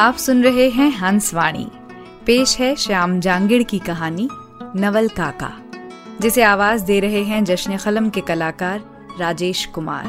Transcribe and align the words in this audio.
आप 0.00 0.16
सुन 0.16 0.42
रहे 0.44 0.68
हैं 0.70 0.90
हंसवाणी 0.90 1.66
पेश 2.26 2.58
है 2.58 2.76
श्याम 2.76 3.20
जांगिड़ 3.20 3.62
की 3.62 3.78
कहानी, 3.78 4.28
नवल 4.76 5.08
काका, 5.08 5.50
जिसे 6.20 6.42
आवाज़ 6.42 6.84
दे 6.84 7.00
रहे 7.00 7.22
हैं 7.22 7.44
जश्न 7.44 7.76
कलम 7.76 8.08
के 8.10 8.20
कलाकार 8.20 8.80
राजेश 9.20 9.66
कुमार। 9.66 10.06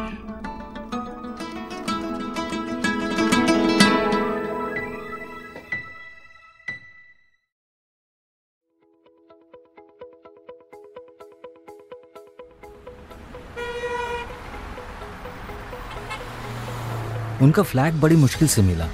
उनका 17.42 17.64
फ्लैट 17.64 17.94
बड़ी 17.94 18.16
मुश्किल 18.16 18.48
से 18.48 18.62
मिला। 18.62 18.90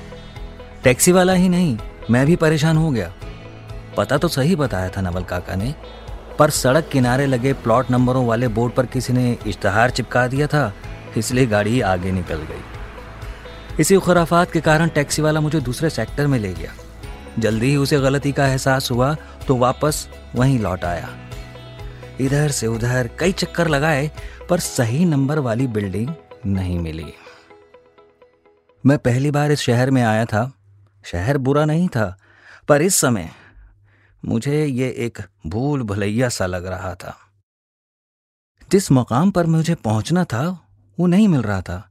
टैक्सी 0.88 1.12
वाला 1.12 1.34
ही 1.34 1.48
नहीं, 1.50 1.78
मैं 2.12 2.26
भी 2.26 2.36
परेशान 2.36 2.78
हो 2.78 2.90
गया। 2.92 3.12
पता 3.98 4.18
तो 4.18 4.28
सही 4.28 4.56
बताया 4.56 4.90
था 4.90 5.02
नवल 5.02 5.24
काका 5.24 5.56
ने, 5.56 5.74
पर 6.40 6.50
सड़क 6.50 6.88
किनारे 6.92 7.26
लगे 7.26 7.54
प्लॉट 7.54 7.92
नंबरों 7.92 8.26
वाले 8.28 8.48
बोर्ड 8.48 8.74
पर 8.74 8.86
किसी 8.86 9.14
ने 9.14 9.38
इश्तहार 9.48 9.90
चिपका 9.90 10.26
दिया 10.28 10.48
था, 10.48 10.74
इसलिए 11.18 11.46
गाड़ी 11.46 11.82
आगे 11.82 12.12
निकल 12.12 12.48
गई। 12.52 12.62
इसी 13.80 13.98
खुराफात 13.98 14.52
के 14.52 14.62
कारण 14.62 14.90
टैक्सी 14.90 15.22
वाला 15.22 15.42
मुझे 15.42 15.60
दूसरे 15.60 15.90
सेक्टर 15.90 16.28
में 16.28 16.40
ले 16.40 16.54
गया। 16.54 16.74
जल्दी 17.40 17.70
ही 17.70 17.76
उसे 17.76 18.00
गलती 18.00 18.32
का 18.32 18.48
एहसास 18.48 18.92
हुआ 18.92 19.16
तो 19.48 19.56
वापस 19.58 20.08
वहीं 20.36 20.60
लौट 20.60 20.86
आया। 20.86 21.10
इधर 22.20 22.52
से 22.52 22.68
उधर 22.68 23.10
कई 23.20 23.32
चक्कर 23.34 23.68
लगाए, 23.68 24.12
पर 24.50 24.60
सही 24.60 25.06
नंबर 25.06 25.40
वाली 25.40 25.68
बिल्डिंग 25.68 26.14
नहीं 26.46 26.80
मिली। 26.80 27.14
मैं 28.84 28.98
पहली 28.98 29.32
बार 29.32 29.52
इस 29.52 29.60
शहर 29.60 29.92
में 29.92 30.04
आया 30.04 30.26
था 30.26 30.52
शहर 31.12 31.38
बुरा 31.38 31.66
नहीं 31.66 31.88
था, 31.88 32.18
पर 32.68 32.82
इस 32.82 32.96
समय 32.96 33.30
मुझे 34.26 34.66
ये 34.66 34.90
एक 34.98 35.18
भूल 35.48 35.84
भलैया 35.84 36.30
सा 36.30 36.46
लग 36.46 36.66
रहा 36.66 36.94
था। 36.96 37.18
जिस 38.72 38.92
मकाम 38.92 39.32
पर 39.32 39.46
मुझे 39.46 39.76
पहुँचना 39.76 40.24
था, 40.24 40.48
वो 41.00 41.08
नहीं 41.08 41.28
मिल 41.28 41.42
रहा 41.42 41.62
था। 41.62 41.90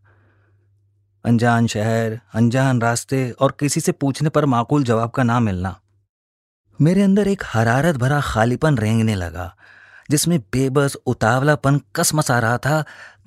अनजान 1.25 1.67
शहर, 1.67 2.21
अनजान 2.35 2.81
रास्ते 2.81 3.31
और 3.31 3.57
किसी 3.61 3.81
से 3.81 3.93
पूछने 3.93 4.29
पर 4.29 4.45
माकूल 4.45 4.85
जवाब 4.85 5.11
का 5.11 5.23
ना 5.23 5.41
मिलना, 5.41 5.81
मेरे 6.81 7.03
अंदर 7.03 7.29
एक 7.29 7.43
हरारत 7.47 7.97
भरा 7.97 8.21
खालीपन 8.21 8.79
रेंगने 8.79 9.15
लगा, 9.15 9.55
जिसमें 10.11 10.39
बेबस 10.53 10.97
उतावलापन 11.07 11.81
कसमसा 11.97 12.39
रहा 12.39 12.59
था, 12.59 12.83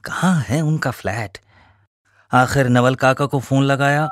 कहाँ 0.06 0.40
है 0.42 0.62
उनका 0.62 0.92
फ्लैट? 0.92 1.38
आखिर 2.32 2.68
नवल 2.68 2.96
काका 2.96 3.26
को 3.26 3.40
फ़ोन 3.40 3.64
लगाया 3.64 4.08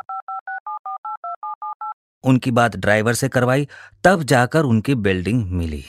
उनकी 2.28 2.52
बात 2.52 2.75
ड्राइवर 2.75 3.14
से 3.14 3.30
करवाई, 3.30 3.67
तब 4.03 4.23
जाकर 4.23 4.64
उनकी 4.64 4.95
बिल्डिंग 4.95 5.52
मिली। 5.52 5.83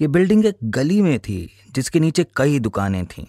ये 0.00 0.08
बिल्डिंग 0.08 0.46
एक 0.46 0.56
गली 0.64 1.00
में 1.02 1.18
थी, 1.18 1.50
जिसके 1.72 2.00
नीचे 2.00 2.26
कई 2.36 2.58
दुकानें 2.58 3.06
थीं। 3.06 3.26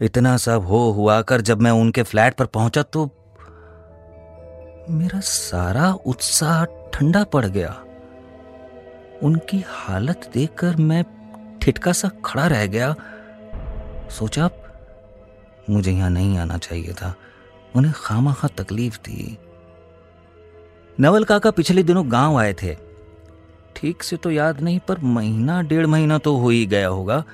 इतना 0.00 0.36
सब 0.36 0.66
हो 0.66 0.90
हुआ 0.90 1.22
कर 1.22 1.40
जब 1.40 1.60
मैं 1.60 1.70
उनके 1.70 2.02
फ्लैट 2.02 2.34
पर 2.34 2.46
पहुँचा 2.46 2.82
तो 2.82 3.04
मेरा 4.90 5.20
सारा 5.20 5.92
उत्साह 5.92 6.64
ठंडा 6.64 7.24
पड़ 7.24 7.46
गया। 7.46 7.70
उनकी 9.22 9.64
हालत 9.68 10.30
देखकर 10.34 10.76
मैं 10.76 11.04
ठिटका 11.62 11.92
सा 11.92 12.10
खड़ा 12.24 12.46
रह 12.46 12.66
गया। 12.66 12.94
सोचा 14.10 14.50
मुझे 15.70 15.92
यहाँ 15.92 16.10
नहीं 16.10 16.38
आना 16.38 16.58
चाहिए 16.58 16.92
था। 16.92 17.14
उन्हें 17.76 17.94
खामा 17.96 18.32
खा 18.32 18.48
तकलीफ़ 18.48 18.98
थी। 18.98 19.38
नवल 21.00 21.24
काका 21.24 21.50
पिछले 21.50 21.82
दिनों 21.82 22.12
गाँव 22.12 22.38
आए 22.38 22.54
थे। 22.54 22.76
ठीक 23.76 24.02
से 24.02 24.16
तो 24.16 24.30
याद 24.30 24.60
नहीं, 24.60 24.80
पर 24.80 24.98
महीना, 24.98 25.62
डेढ़ 25.62 25.86
महीना 25.86 26.18
तो 26.18 26.36
हो 26.36 26.48
ही 26.48 26.66
गया 26.66 26.88
होगा। 26.88 27.24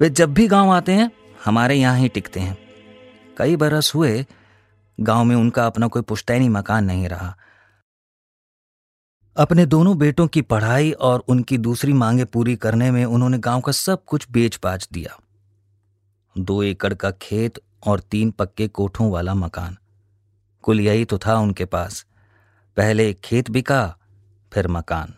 वे 0.00 0.10
जब 0.10 0.34
भी 0.34 0.48
गाँव 0.48 0.70
आते 0.70 0.92
हैं, 0.92 1.10
हमारे 1.44 1.74
यहाँ 1.74 1.98
ही 1.98 2.08
टिकते 2.08 2.40
हैं। 2.40 2.58
कई 3.38 3.56
बरस 3.56 3.94
हुए, 3.94 4.26
गाँव 5.00 5.24
में 5.24 5.36
उनका 5.36 5.66
अपना 5.66 5.86
कोई 5.86 6.02
पुश्तैनी 6.02 6.48
मकान 6.48 6.84
नहीं 6.84 7.08
रहा। 7.08 7.36
अपने 9.36 9.66
दोनों 9.66 9.98
बेटों 9.98 10.26
की 10.26 10.42
पढ़ाई 10.42 10.92
और 10.92 11.24
उनकी 11.28 11.58
दूसरी 11.58 11.92
मांगे 11.92 12.24
पूरी 12.24 12.56
करने 12.56 12.90
में 12.90 13.04
उन्होंने 13.04 13.38
गाँव 13.38 13.60
का 13.60 13.72
सब 13.72 14.04
कुछ 14.04 14.26
बेच 14.30 14.60
बाच 14.62 14.88
दिया। 14.92 15.18
दो 16.38 16.62
एकड़ 16.62 16.94
का 16.94 17.10
खेत 17.10 17.60
और 17.86 18.00
तीन 18.00 18.30
पक्के 18.30 18.68
कोठों 18.68 19.10
वाला 19.10 19.34
मकान। 19.34 19.76
कुल 20.62 20.80
यही 20.80 21.04
तो 21.04 21.18
था 21.18 21.38
उनके 21.38 21.64
पास। 21.64 22.06
पहले 22.76 23.12
खेत 23.14 23.50
बिका, 23.50 23.96
फिर 24.52 24.68
मकान। 24.68 25.14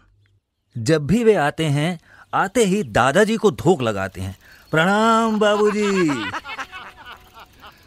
जब 0.78 1.06
भी 1.06 1.24
वे 1.24 1.34
आते 1.34 1.64
हैं, 1.64 1.98
आते 2.34 2.64
ही 2.64 2.82
दादाजी 2.82 3.36
को 3.36 3.50
धोख 3.50 3.82
लगाते 3.82 4.20
हैं। 4.20 4.36
प्रणाम, 4.70 5.38
बाबूजी। 5.38 6.22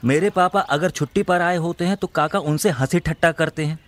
मेरे 0.05 0.29
पापा 0.29 0.59
अगर 0.59 0.89
छुट्टी 0.89 1.23
पर 1.23 1.41
आए 1.41 1.57
होते 1.57 1.85
हैं 1.85 1.97
तो 1.97 2.07
काका 2.07 2.39
उनसे 2.39 2.69
हँसी 2.69 2.99
ठट्टा 2.99 3.31
करते 3.31 3.65
हैं। 3.65 3.79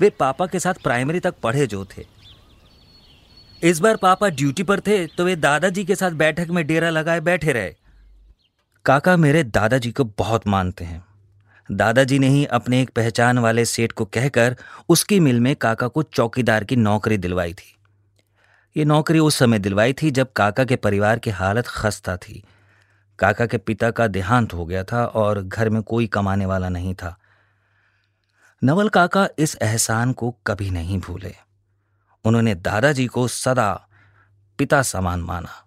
वे 0.00 0.10
पापा 0.10 0.46
के 0.46 0.60
साथ 0.60 0.74
प्राइमरी 0.74 1.20
तक 1.20 1.34
पढ़े 1.42 1.66
जो 1.66 1.84
थे। 1.84 2.04
इस 3.62 3.78
बार 3.80 3.96
पापा 3.96 4.28
ड्यूटी 4.28 4.62
पर 4.62 4.80
थे 4.80 5.06
तो 5.06 5.24
वे 5.24 5.36
दादाजी 5.36 5.84
के 5.84 5.96
साथ 5.96 6.10
बैठक 6.10 6.48
में 6.50 6.66
डेरा 6.66 6.90
लगाए 6.90 7.20
बैठे 7.20 7.52
रहे। 7.52 7.74
काका 8.84 9.16
मेरे 9.16 9.44
दादाजी 9.44 9.92
को 9.92 10.04
बहुत 10.04 10.46
मानते 10.46 10.84
हैं। 10.84 11.05
दादाजी 11.72 12.18
ने 12.18 12.28
ही 12.28 12.44
अपने 12.44 12.82
एक 12.82 12.90
पहचान 12.90 13.38
वाले 13.38 13.64
सेठ 13.64 13.92
को 13.92 14.04
कहकर 14.04 14.56
उसकी 14.88 15.20
मिल 15.20 15.40
में 15.40 15.56
काका 15.56 15.88
को 15.88 16.02
चौकीदार 16.02 16.64
की 16.64 16.76
नौकरी 16.76 17.18
दिलवाई 17.18 17.54
थी। 17.54 17.76
ये 18.76 18.84
नौकरी 18.84 19.18
उस 19.18 19.36
समय 19.36 19.58
दिलवाई 19.58 19.92
थी 19.92 20.10
जब 20.10 20.32
काका 20.32 20.64
के 20.64 20.76
परिवार 20.76 21.18
की 21.18 21.30
हालत 21.30 21.66
खस्ता 21.66 22.16
थी। 22.16 22.44
काका 23.18 23.46
के 23.46 23.58
पिता 23.58 23.90
का 23.90 24.06
देहांत 24.06 24.54
हो 24.54 24.66
गया 24.66 24.84
था 24.84 25.04
और 25.04 25.42
घर 25.42 25.68
में 25.68 25.82
कोई 25.82 26.06
कमाने 26.06 26.46
वाला 26.46 26.68
नहीं 26.68 26.94
था। 26.94 27.18
नवल 28.64 28.88
काका 28.88 29.28
इस 29.38 29.58
एहसान 29.62 30.12
को 30.12 30.36
कभी 30.46 30.70
नहीं 30.70 31.00
भूले। 31.00 31.34
उन्होंने 32.24 32.54
दादाजी 32.54 33.06
को 33.06 33.28
सदा 33.28 33.88
पिता 34.58 34.82
समान 34.82 35.20
माना। 35.20 35.64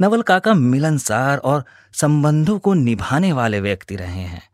नवल 0.00 0.22
काका 0.22 0.54
मिलनसार 0.54 1.38
और 1.38 1.64
संबंधों 1.92 2.58
को 2.58 2.74
निभाने 2.74 3.32
वाले 3.32 3.60
व्यक्ति 3.60 3.96
रहे 3.96 4.20
हैं। 4.20 4.49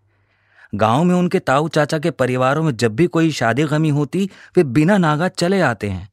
गाँव 0.72 1.04
में 1.04 1.14
उनके 1.14 1.38
ताऊ 1.38 1.68
चाचा 1.68 1.98
के 1.98 2.10
परिवारों 2.10 2.62
में 2.62 2.76
जब 2.76 2.94
भी 2.96 3.06
कोई 3.06 3.30
शादी 3.30 3.64
गमी 3.64 3.88
होती, 3.88 4.30
वे 4.56 4.64
बिना 4.64 4.96
नागा 4.98 5.28
चले 5.28 5.60
आते 5.60 5.88
हैं। 5.88 6.08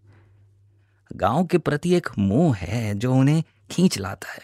गाँव 1.12 1.46
के 1.46 1.58
प्रति 1.58 1.94
एक 1.96 2.10
मोह 2.18 2.56
है 2.56 2.94
जो 2.96 3.14
उन्हें 3.14 3.44
खींच 3.72 3.98
लाता 3.98 4.32
है, 4.32 4.42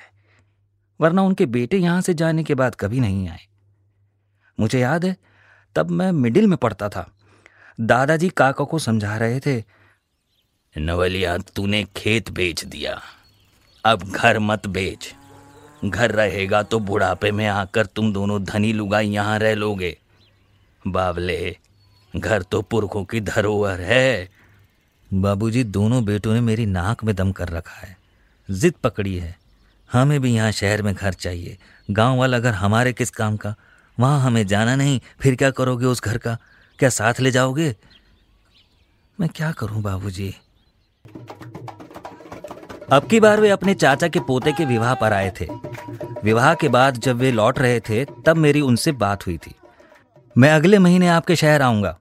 वरना 1.00 1.22
उनके 1.22 1.46
बेटे 1.46 1.78
यहाँ 1.78 2.02
से 2.02 2.14
जाने 2.14 2.44
के 2.44 2.56
बाद 2.56 2.76
कभी 2.76 3.00
नहीं 3.00 3.28
आए। 3.30 3.40
मुझे 4.58 4.80
याद 4.80 5.06
है, 5.06 5.16
तब 5.76 5.92
मैं 5.92 6.12
मिडिल 6.12 6.48
में 6.48 6.58
पढ़ता 6.58 6.90
था। 6.90 7.10
दादाजी 7.80 8.30
काका 8.30 8.64
को 8.64 8.80
समझा 8.80 9.16
रहे 9.18 9.40
थे, 9.40 9.64
नवलिया, 10.76 11.38
तूने 11.38 11.84
खेत 11.96 12.30
बेच 12.32 12.64
दिया, 12.66 13.00
अब 13.84 14.04
घर 14.04 14.40
मत 14.40 14.68
बेच। 14.68 15.14
घर 15.86 16.12
रहेगा 16.12 16.64
तो 16.64 16.80
बुढ़ापे 16.80 17.32
में 17.32 17.48
आकर 17.48 17.86
तुम 17.86 18.14
दोनों 18.14 18.44
धनी 18.44 18.74
लुगाई 18.74 19.08
यहाँ 19.08 19.40
रह 19.40 19.56
लोगे। 19.56 19.98
बावले, 20.88 21.58
घर 22.16 22.42
तो 22.42 22.62
पुरखों 22.62 23.06
की 23.06 23.22
धरोहर 23.22 23.82
है। 23.82 24.30
बाबूजी, 25.14 25.64
दोनों 25.64 26.06
बेटों 26.06 26.34
ने 26.34 26.42
मेरी 26.42 26.66
नाक 26.66 27.04
में 27.04 27.16
दम 27.16 27.32
कर 27.32 27.50
रखा 27.50 27.88
है। 27.88 27.98
जिद 28.52 28.74
पकड़ी 28.84 29.18
है। 29.18 29.38
हमें 29.92 30.22
भी 30.22 30.36
यहाँ 30.36 30.52
शहर 30.52 30.82
में 30.82 30.96
घर 30.96 31.14
चाहिए। 31.14 31.58
गाँव 31.92 32.18
वाला 32.18 32.40
घर 32.40 32.54
हमारे 32.54 32.94
किस 32.94 33.10
काम 33.10 33.38
का? 33.38 33.56
वहाँ 34.00 34.22
हमें 34.22 34.48
जाना 34.48 34.76
नहीं, 34.76 35.00
फिर 35.20 35.36
क्या 35.36 35.52
करोगे 35.52 35.86
उस 35.86 36.04
घर 36.04 36.18
का? 36.18 36.38
क्या 36.80 36.90
साथ 36.90 37.14
ले 37.20 37.32
जाओगे? 37.32 37.76
मैं 39.20 39.30
क्या 39.30 39.52
करूँ 39.52 39.82
बाबूजी? 39.82 40.36
अब 42.92 43.08
की 43.08 43.20
बार 43.20 43.42
वे 43.42 43.50
अपने 43.50 43.74
चाचा 43.74 44.08
के 44.08 44.20
पोते 44.20 44.52
के 44.52 44.66
विवाह 44.66 44.94
पर 44.94 45.14
आए 45.14 45.34
थे। 45.42 45.48
विवाह 46.24 46.56
के 46.56 46.70
बाद 46.70 46.98
जब 46.98 47.16
वे 47.16 47.32
लौट 47.32 47.60
रहे 47.60 47.80
थे, 47.80 48.06
तब 48.06 48.38
मेरी 48.38 48.62
उनसे 48.62 48.92
बात 48.92 49.28
हुई 49.28 49.38
थी। 49.38 49.56
मैं 50.38 50.52
अगले 50.52 50.80
महीने 50.80 51.08
आपके 51.08 51.36
शहर 51.36 51.62
आऊँगा। 51.62 52.00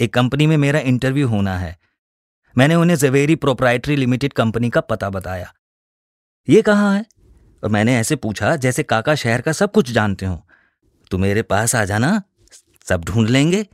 एक 0.00 0.14
कंपनी 0.14 0.46
में 0.46 0.56
मेरा 0.56 0.78
इंटरव्यू 0.78 1.28
होना 1.28 1.58
है। 1.58 1.78
मैंने 2.58 2.74
उन्हें 2.74 2.96
जवेरी 2.96 3.34
प्रोप्राइटरी 3.34 3.96
लिमिटेड 3.96 4.32
कंपनी 4.32 4.70
का 4.70 4.80
पता 4.80 5.10
बताया। 5.10 5.54
ये 6.48 6.62
कहाँ 6.62 6.94
है? 6.94 7.06
और 7.64 7.70
मैंने 7.70 7.96
ऐसे 7.96 8.16
पूछा, 8.16 8.56
जैसे 8.56 8.82
काका 8.82 9.14
शहर 9.14 9.40
का 9.40 9.52
सब 9.52 9.72
कुछ 9.72 9.90
जानते 9.90 10.26
हो। 10.26 10.46
तू 11.10 11.18
मेरे 11.18 11.42
पास 11.42 11.74
आ 11.74 11.84
जाना, 11.84 12.22
सब 12.84 13.04
ढूंढ 13.04 13.28
लेंगे। 13.28 13.66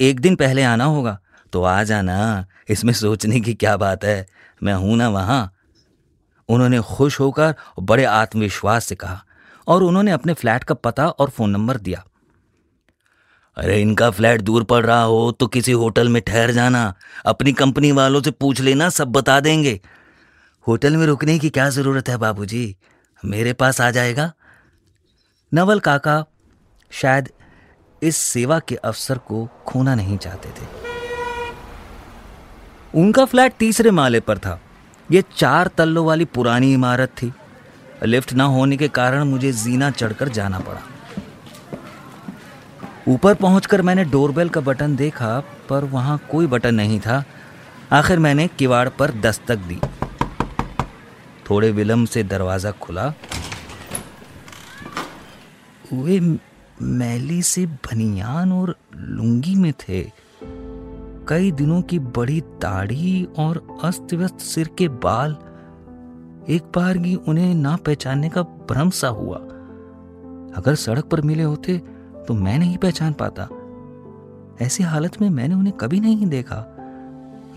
एक 0.00 0.20
दिन 0.20 0.36
पहले 0.36 0.62
आना 0.62 0.84
होगा 0.84 1.20
तो 1.52 1.62
आ 1.62 1.82
जाना। 1.82 2.46
इसमें 2.68 2.92
सोचने 2.92 3.40
की 3.40 3.54
क्या 3.54 3.76
बात 3.76 4.04
है? 4.04 4.26
मैं 4.62 4.74
हूँ 4.74 4.96
ना 4.96 5.08
वहाँ। 5.08 5.54
उन्होंने 6.48 6.80
खुश 6.80 7.20
होकर 7.20 7.54
बड़े 7.80 8.04
आत्मविश्वास 8.04 8.84
से 8.84 8.94
कहा 8.94 9.24
और 9.68 9.82
उन्होंने 9.82 10.10
अपने 10.10 10.34
फ्लैट 10.34 10.64
का 10.64 10.74
पता 10.74 11.08
और 11.08 11.30
फ़ोन 11.30 11.50
नंबर 11.50 11.76
दिया। 11.76 12.04
अरे, 13.56 13.82
इनका 13.82 14.10
फ्लैट 14.10 14.40
दूर 14.40 14.64
पड़ 14.64 14.86
रहा 14.86 15.02
हो 15.02 15.32
तो 15.32 15.46
किसी 15.46 15.72
होटल 15.72 16.08
में 16.08 16.22
ठहर 16.22 16.50
जाना, 16.50 16.94
अपनी 17.26 17.52
कंपनी 17.52 17.92
वालों 17.92 18.22
से 18.22 18.30
पूछ 18.30 18.60
लेना, 18.60 18.88
सब 18.88 19.08
बता 19.08 19.40
देंगे। 19.40 19.80
होटल 20.68 20.96
में 20.96 21.06
रुकने 21.06 21.38
की 21.38 21.50
क्या 21.50 21.68
ज़रूरत 21.70 22.08
है 22.08 22.16
बाबूजी? 22.16 22.76
मेरे 23.24 23.52
पास 23.52 23.80
आ 23.80 23.90
जाएगा? 23.90 24.32
नवल 25.54 25.80
काका 25.80 26.24
शायद 26.90 27.28
इस 28.02 28.16
सेवा 28.16 28.58
के 28.58 28.74
अवसर 28.74 29.18
को 29.18 29.48
खोना 29.66 29.94
नहीं 29.94 30.18
चाहते 30.18 30.48
थे। 30.48 30.66
उनका 32.94 33.24
फ्लैट 33.24 33.52
तीसरे 33.52 33.90
माले 33.90 34.20
पर 34.20 34.38
था। 34.38 34.60
यह 35.10 35.22
चार 35.36 35.68
तल्लों 35.68 36.06
वाली 36.06 36.24
पुरानी 36.24 36.72
इमारत 36.72 37.08
थी। 37.08 37.32
लिफ्ट 38.04 38.32
ना 38.32 38.44
होने 38.44 38.76
के 38.76 38.88
कारण 38.88 39.24
मुझे 39.24 39.52
जीना 39.52 39.90
चढ़कर 39.90 40.28
जाना 40.28 40.58
पड़ा। 40.58 40.80
ऊपर 43.08 43.34
पहुंचकर 43.34 43.82
मैंने 43.82 44.04
डोरबेल 44.04 44.48
का 44.48 44.60
बटन 44.60 44.96
देखा, 44.96 45.40
पर 45.68 45.84
वहाँ 45.84 46.20
कोई 46.30 46.46
बटन 46.46 46.74
नहीं 46.74 47.00
था। 47.00 47.24
आखिर 47.92 48.18
मैंने 48.18 48.46
किवाड़ 48.48 48.88
पर 48.88 49.10
दस्तक 49.10 49.58
दी। 49.58 49.80
थोड़े 51.50 51.70
विलंब 51.70 52.06
से 52.06 52.22
दरवाज़ा 52.22 52.70
खुला। 52.70 53.12
वे 55.92 56.20
मैली 56.82 57.42
से 57.42 57.66
बनियान 57.66 58.52
और 58.52 58.76
लुंगी 58.96 59.54
में 59.54 59.72
थे। 59.72 60.02
कई 61.28 61.50
दिनों 61.52 61.82
की 61.82 61.98
बड़ी 61.98 62.40
दाढ़ी 62.40 63.28
और 63.38 63.78
अस्त 63.84 64.14
व्यस्त 64.14 64.38
सिर 64.38 64.68
के 64.78 64.88
बाल 64.88 65.32
एक 66.48 66.70
बार 66.74 66.98
की 66.98 67.14
उन्हें 67.14 67.54
ना 67.54 67.76
पहचानने 67.76 68.28
का 68.28 68.42
भ्रम 68.42 68.90
सा 68.90 69.08
हुआ। 69.08 69.36
अगर 70.56 70.74
सड़क 70.74 71.04
पर 71.04 71.20
मिले 71.20 71.42
होते 71.42 71.78
तो 72.28 72.34
मैं 72.34 72.58
नहीं 72.58 72.78
पहचान 72.78 73.12
पाता। 73.12 73.48
ऐसी 74.64 74.82
हालत 74.82 75.20
में 75.20 75.30
मैंने 75.30 75.54
उन्हें 75.54 75.76
कभी 75.76 76.00
नहीं 76.00 76.26
देखा। 76.26 76.64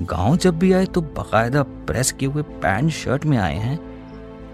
गाँव 0.02 0.38
जब 0.38 0.60
भी 0.60 0.74
आए 0.74 0.86
तो 0.86 1.02
बाकायदा 1.02 1.64
प्रेस 1.64 2.12
किए 2.12 2.30
हुए 2.30 2.44
पैंट 2.44 2.92
शर्ट 2.92 3.26
में 3.26 3.38
आए 3.38 3.58
हैं। 3.58 3.80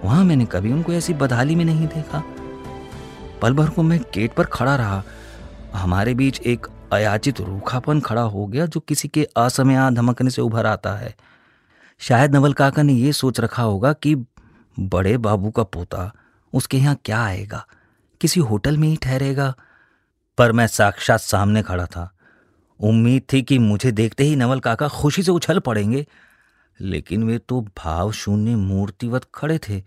वहाँ 0.05 0.23
मैंने 0.23 0.45
कभी 0.45 0.73
उनको 0.73 0.93
ऐसी 0.93 1.13
बदहाली 1.13 1.55
में 1.55 1.65
नहीं 1.65 1.87
देखा। 1.87 2.23
पल 3.41 3.53
भर 3.53 3.69
को 3.69 3.83
मैं 3.83 3.99
गेट 4.13 4.33
पर 4.33 4.43
खड़ा 4.43 4.75
रहा। 4.75 5.03
हमारे 5.75 6.13
बीच 6.13 6.41
एक 6.41 6.67
अयाचित 6.91 7.41
रूखापन 7.41 7.99
खड़ा 7.99 8.21
हो 8.21 8.47
गया 8.47 8.65
जो 8.65 8.79
किसी 8.79 9.07
के 9.07 9.27
असमया 9.37 9.89
धमकने 9.89 10.29
से 10.29 10.41
उभर 10.41 10.65
आता 10.65 10.95
है। 10.95 11.15
शायद 11.99 12.35
नवल 12.35 12.53
काका 12.53 12.83
ने 12.83 12.93
यह 12.93 13.11
सोच 13.11 13.39
रखा 13.39 13.63
होगा 13.63 13.93
कि 13.93 14.15
बड़े 14.79 15.17
बाबू 15.17 15.51
का 15.51 15.63
पोता 15.63 16.11
उसके 16.53 16.77
यहाँ 16.77 16.99
क्या 17.05 17.23
आएगा? 17.23 17.67
किसी 18.21 18.39
होटल 18.39 18.77
में 18.77 18.87
ही 18.87 18.95
ठहरेगा। 18.95 19.53
पर 20.37 20.51
मैं 20.51 20.67
साक्षात 20.67 21.19
सामने 21.19 21.63
खड़ा 21.63 21.85
था। 21.85 22.11
उम्मीद 22.79 23.23
थी 23.33 23.41
कि 23.41 23.59
मुझे 23.59 23.91
देखते 23.91 24.23
ही 24.23 24.35
नवल 24.35 24.59
काका 24.59 24.87
खुशी 24.87 25.23
से 25.23 25.31
उछल 25.31 25.59
पड़ेंगे, 25.59 26.07
लेकिन 26.81 27.23
वे 27.23 27.37
तो 27.37 27.61
भाव 27.61 28.11
शून्य 28.11 28.55
मूर्तिवत 28.55 29.25
खड़े 29.35 29.59
थे। 29.69 29.83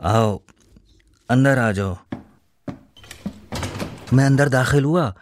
आओ, 0.00 0.42
अंदर 1.30 1.58
आ 1.58 1.72
जाओ। 1.72 1.98
मैं 4.12 4.26
अंदर 4.26 4.48
दाखिल 4.48 4.84
हुआ। 4.84 5.14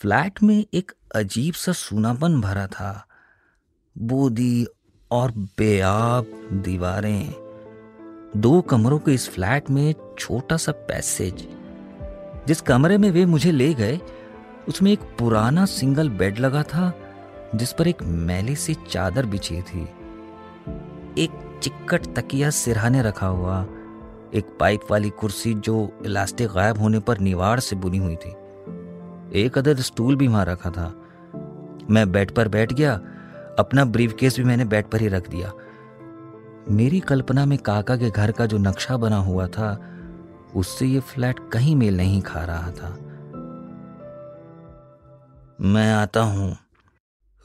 फ्लैट 0.00 0.42
में 0.42 0.66
एक 0.74 0.92
अजीब 1.14 1.54
सा 1.54 1.72
सूनापन 1.72 2.40
भरा 2.40 2.66
था। 2.66 3.06
बूदी 3.98 4.66
और 5.10 5.30
बेआब 5.30 6.48
दीवारें। 6.52 7.34
दो 8.36 8.60
कमरों 8.60 8.98
के 8.98 9.14
इस 9.14 9.30
फ्लैट 9.30 9.70
में 9.70 9.94
छोटा 10.18 10.56
सा 10.56 10.72
पैसेज। 10.72 11.48
जिस 12.46 12.60
कमरे 12.60 12.98
में 12.98 13.10
वे 13.10 13.26
मुझे 13.26 13.52
ले 13.52 13.74
गए, 13.74 14.00
उसमें 14.68 14.92
एक 14.92 15.00
पुराना 15.00 15.64
सिंगल 15.64 16.08
बेड 16.08 16.38
लगा 16.38 16.62
था, 16.62 16.94
जिस 17.54 17.72
पर 17.72 17.88
एक 17.88 18.02
मैली 18.02 18.56
सी 18.56 18.74
चादर 18.74 19.26
बिछी 19.26 19.62
थी। 19.62 19.82
एक 21.18 21.60
चिक्कट 21.62 22.06
तकिया 22.06 22.50
सिरहाने 22.50 23.02
रखा 23.02 23.26
हुआ। 23.26 23.66
एक 24.34 24.56
पाइप 24.60 24.80
वाली 24.90 25.10
कुर्सी 25.10 25.54
जो 25.54 26.00
इलास्टिक 26.06 26.48
गायब 26.48 26.78
होने 26.78 26.98
पर 26.98 27.18
निवाड़ 27.18 27.60
से 27.60 27.76
बुनी 27.76 27.98
हुई 27.98 28.16
थी। 28.16 28.30
एक 29.40 29.58
अदर 29.58 29.76
स्टूल 29.76 30.16
भी 30.16 30.28
वहाँ 30.28 30.44
रखा 30.44 30.70
था। 30.70 30.94
मैं 31.90 32.12
बेड 32.12 32.30
पर 32.30 32.48
बैठ 32.48 32.72
गया, 32.72 32.94
अपना 33.58 33.84
ब्रीफ 33.84 34.16
केस 34.20 34.36
भी 34.36 34.44
मैंने 34.44 34.64
बेड 34.64 34.86
पर 34.86 35.00
ही 35.00 35.08
रख 35.08 35.30
दिया। 35.30 35.52
मेरी 36.70 37.00
कल्पना 37.00 37.44
में 37.44 37.58
काका 37.58 37.96
के 37.96 38.10
घर 38.10 38.32
का 38.32 38.46
जो 38.46 38.58
नक्शा 38.58 38.96
बना 38.96 39.16
हुआ 39.16 39.46
था, 39.46 39.86
उससे 40.56 40.86
ये 40.86 41.00
फ्लैट 41.00 41.50
कहीं 41.52 41.76
मेल 41.76 41.96
नहीं 41.96 42.22
खा 42.22 42.44
रहा 42.44 42.70
था। 42.70 42.98
मैं 45.60 45.92
आता 45.92 46.20
हूँ। 46.20 46.56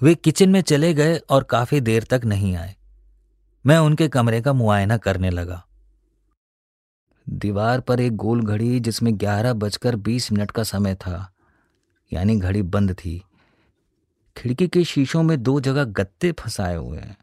वे 0.02 0.16
किचन 0.16 0.50
में 0.50 0.62
चले 0.62 0.94
गए 0.94 1.18
और 1.18 1.44
काफ़ी 1.44 1.82
देर 1.82 2.04
तक 2.04 2.22
नहीं 2.26 2.56
आए। 2.56 2.76
मैं 3.66 3.78
उनके 3.78 4.08
कमरे 4.08 4.42
का 4.42 4.54
मुआयना 4.54 4.98
करने 4.98 5.30
लगा। 5.30 5.66
दीवार 7.30 7.80
पर 7.80 8.00
एक 8.00 8.16
गोल 8.16 8.44
घड़ी 8.44 8.80
जिसमें 8.80 9.20
ग्यारह 9.20 9.54
बजकर 9.54 9.96
बीस 9.96 10.32
मिनट 10.32 10.52
का 10.52 10.64
समय 10.64 10.96
था। 10.96 11.32
यानी 12.14 12.40
घड़ी 12.40 12.62
बंद 12.62 12.94
थी। 12.94 13.24
खिड़की 14.38 14.68
के 14.68 14.84
शीशों 14.84 15.24
में 15.24 15.44
दो 15.44 15.60
जगह 15.60 15.84
गत्ते 15.84 16.32
फंसाए 16.32 16.76
हुए 16.76 16.98
हैं। 16.98 17.18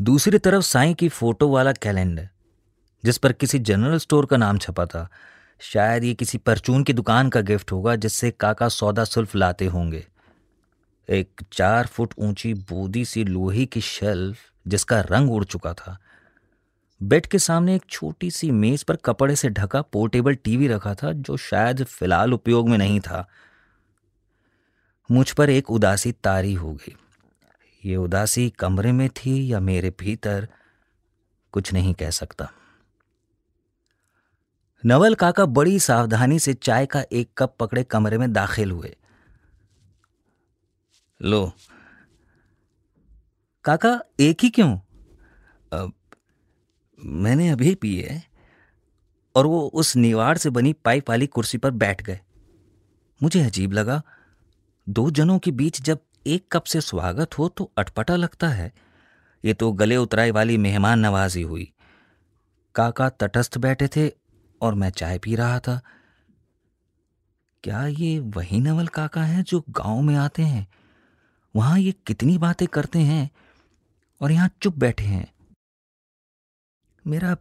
दूसरी 0.00 0.38
तरफ़ 0.38 0.64
साईं 0.64 0.94
की 0.94 1.08
फ़ोटो 1.08 1.48
वाला 1.48 1.72
कैलेंडर, 1.72 2.28
जिस 3.04 3.18
पर 3.18 3.32
किसी 3.32 3.58
जनरल 3.58 3.98
स्टोर 3.98 4.26
का 4.26 4.36
नाम 4.36 4.58
छपा 4.58 4.86
था। 4.86 5.08
शायद 5.60 6.04
ये 6.04 6.14
किसी 6.14 6.38
परचून 6.38 6.84
की 6.84 6.92
दुकान 6.92 7.28
का 7.28 7.40
गिफ्ट 7.40 7.72
होगा, 7.72 7.96
जिससे 7.96 8.30
काका 8.30 8.68
सौदा 8.68 9.04
सुल्फ 9.04 9.34
लाते 9.34 9.66
होंगे। 9.66 10.06
एक 11.08 11.40
चार 11.52 11.86
फुट 11.86 12.14
ऊँची 12.18 12.54
बूदी 12.54 13.04
सी 13.04 13.24
लोहे 13.24 13.66
की 13.66 13.80
शेल्फ, 13.80 14.38
जिसका 14.68 15.00
रंग 15.00 15.32
उड़ 15.32 15.44
चुका 15.44 15.74
था। 15.74 15.98
बेड 17.02 17.26
के 17.26 17.38
सामने 17.38 17.74
एक 17.74 17.84
छोटी 17.90 18.30
सी 18.30 18.50
मेज 18.50 18.82
पर 18.82 18.96
कपड़े 18.96 19.36
से 19.36 19.48
ढका 19.48 19.82
पोर्टेबल 19.82 20.34
टीवी 20.34 20.68
रखा 20.68 20.94
था, 20.94 21.12
जो 21.12 21.36
शायद 21.36 21.84
फ़िलहाल 21.84 22.32
उपयोग 22.32 22.68
में 22.68 22.78
नहीं 22.78 23.00
था। 23.00 23.28
मुझ 25.10 25.32
पर 25.32 25.50
एक 25.50 25.70
उदासी 25.70 26.12
तारी 26.12 26.54
हो 26.54 26.74
गई। 26.74 26.96
ये 27.84 27.96
उदासी 27.96 28.50
कमरे 28.50 28.92
में 28.92 29.08
थी 29.08 29.52
या 29.52 29.60
मेरे 29.60 29.94
भीतर? 30.00 30.48
कुछ 31.52 31.72
नहीं 31.72 31.94
कह 31.94 32.10
सकता। 32.10 32.52
नवल 34.86 35.14
काका 35.14 35.46
बड़ी 35.46 35.80
सावधानी 35.80 36.38
से 36.38 36.54
चाय 36.54 36.86
का 36.86 37.04
एक 37.12 37.30
कप 37.38 37.56
पकड़े 37.60 37.84
कमरे 37.84 38.18
में 38.18 38.32
दाखिल 38.32 38.70
हुए। 38.70 38.96
लो। 41.22 41.52
काका, 43.64 44.02
एक 44.20 44.38
ही 44.42 44.50
क्यों? 44.50 44.78
मैंने 47.04 47.48
अभी 47.48 47.74
पिए 47.74 48.20
और 49.34 49.46
वो 49.46 49.60
उस 49.74 49.96
निवाड़ 49.96 50.36
से 50.38 50.50
बनी 50.50 50.72
पाइप 50.72 51.10
वाली 51.10 51.26
कुर्सी 51.26 51.58
पर 51.58 51.70
बैठ 51.70 52.02
गए। 52.02 52.20
मुझे 53.22 53.42
अजीब 53.42 53.72
लगा, 53.72 54.02
दो 54.88 55.10
जनों 55.10 55.38
के 55.38 55.50
बीच 55.50 55.80
जब 55.82 55.98
एक 56.26 56.46
कप 56.52 56.64
से 56.64 56.80
स्वागत 56.80 57.38
हो 57.38 57.48
तो 57.48 57.70
अटपटा 57.78 58.16
लगता 58.16 58.48
है। 58.48 58.72
ये 59.44 59.54
तो 59.54 59.72
गले 59.72 59.96
उतराई 59.96 60.30
वाली 60.30 60.56
मेहमान 60.58 60.98
नवाजी 60.98 61.42
हुई। 61.42 61.72
काका 62.74 63.08
तटस्थ 63.08 63.58
बैठे 63.58 63.88
थे 63.88 64.08
और 64.60 64.74
मैं 64.74 64.90
चाय 64.90 65.18
पी 65.18 65.34
रहा 65.36 65.58
था। 65.58 65.80
क्या 67.64 67.86
ये 67.86 68.18
वही 68.18 68.60
नवल 68.60 68.86
काका 68.86 69.22
हैं 69.22 69.44
जो 69.44 69.64
गाँव 69.70 70.00
में 70.02 70.14
आते 70.16 70.42
हैं? 70.42 70.66
वहाँ 71.56 71.78
ये 71.78 71.94
कितनी 72.06 72.38
बातें 72.38 72.68
करते 72.68 72.98
हैं 72.98 73.30
और 74.20 74.32
यहाँ 74.32 74.50
चुप 74.62 74.78
बैठे 74.78 75.04
हैं। 75.04 75.26
मेरा 77.06 77.36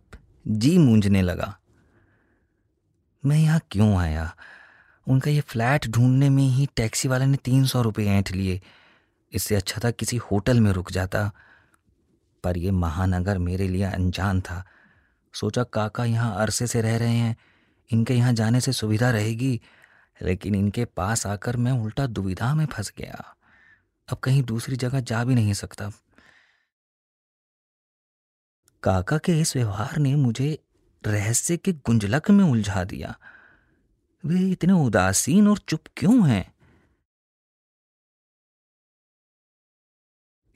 जी 0.48 0.78
मूंझने 0.78 1.22
लगा। 1.22 1.60
मैं 3.25 3.38
यहाँ 3.38 3.62
क्यों 3.72 3.98
आया? 3.98 4.36
उनका 5.08 5.32
ये 5.32 5.42
फ्लैट 5.42 5.88
ढूँढने 5.88 6.30
में 6.30 6.44
ही 6.44 6.70
टैक्सी 6.75 7.08
वाले 7.08 7.25
ने 7.25 7.38
तीन 7.38 7.66
सौ 7.66 7.82
रुपये 7.82 8.08
ऐंठ 8.08 8.32
लिए। 8.32 8.62
इससे 9.34 9.56
अच्छा 9.56 9.82
था 9.84 9.92
किसी 9.92 10.18
होटल 10.18 10.60
में 10.60 10.72
रुक 10.72 10.92
जाता। 10.92 11.32
पर 12.44 12.58
यह 12.58 12.72
महानगर 12.72 13.38
मेरे 13.38 13.68
लिए 13.68 13.84
अनजान 13.84 14.42
था। 14.42 14.66
सोचा 15.34 15.63
काका 15.63 16.06
यहाँ 16.06 16.36
अरसे 16.36 16.68
से 16.68 16.82
रह 16.82 16.98
रहे 16.98 17.16
हैं। 17.16 17.38
इनके 17.92 18.13
यहाँ 18.13 18.34
जाने 18.34 18.62
से 18.62 18.74
सुविधा 18.74 19.10
रहेगी। 19.10 19.62
लेकिन 20.22 20.56
इनके 20.56 20.86
पास 20.86 21.28
आकर 21.28 21.58
मैं 21.58 21.72
उल्टा 21.72 22.08
दुविधा 22.08 22.56
में 22.56 22.66
फंस 22.66 22.94
गया। 22.98 23.36
अब 24.12 24.18
कहीं 24.18 24.44
दूसरी 24.44 24.75
जगह 24.75 25.00
जा 25.00 25.24
भी 25.24 25.36
नहीं 25.36 25.54
सकता। 25.54 25.92
काका 28.83 29.17
के 29.17 29.39
इस 29.39 29.55
व्यवहार 29.55 29.98
ने 29.98 30.15
मुझे 30.15 30.63
रहस्य 31.07 31.57
के 31.57 31.74
गुंजलक 31.74 32.29
में 32.29 32.45
उलझा 32.45 32.83
दिया। 32.83 33.19
वे 34.25 34.51
इतने 34.51 34.74
उदासीन 34.74 35.48
और 35.48 35.57
चुप 35.57 35.81
क्यों 35.98 36.29
हैं? 36.29 36.53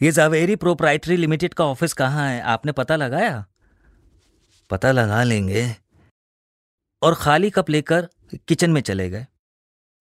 ये 0.02 0.12
जावेरी 0.12 0.56
प्रोप्राइटरी 0.56 1.18
लिमिटेड 1.18 1.54
का 1.54 1.66
ऑफ़िस 1.66 1.94
कहाँ 1.94 2.30
है? 2.30 2.42
आपने 2.42 2.72
पता 2.72 2.96
लगाया? 2.96 3.46
पता 4.70 4.92
लगा 4.92 5.24
लेंगे। 5.24 5.76
और 7.02 7.16
खाली 7.16 7.50
कप 7.50 7.70
लेकर 7.70 8.10
किचन 8.48 8.72
में 8.72 8.82
चले 8.82 9.10
गए। 9.10 9.28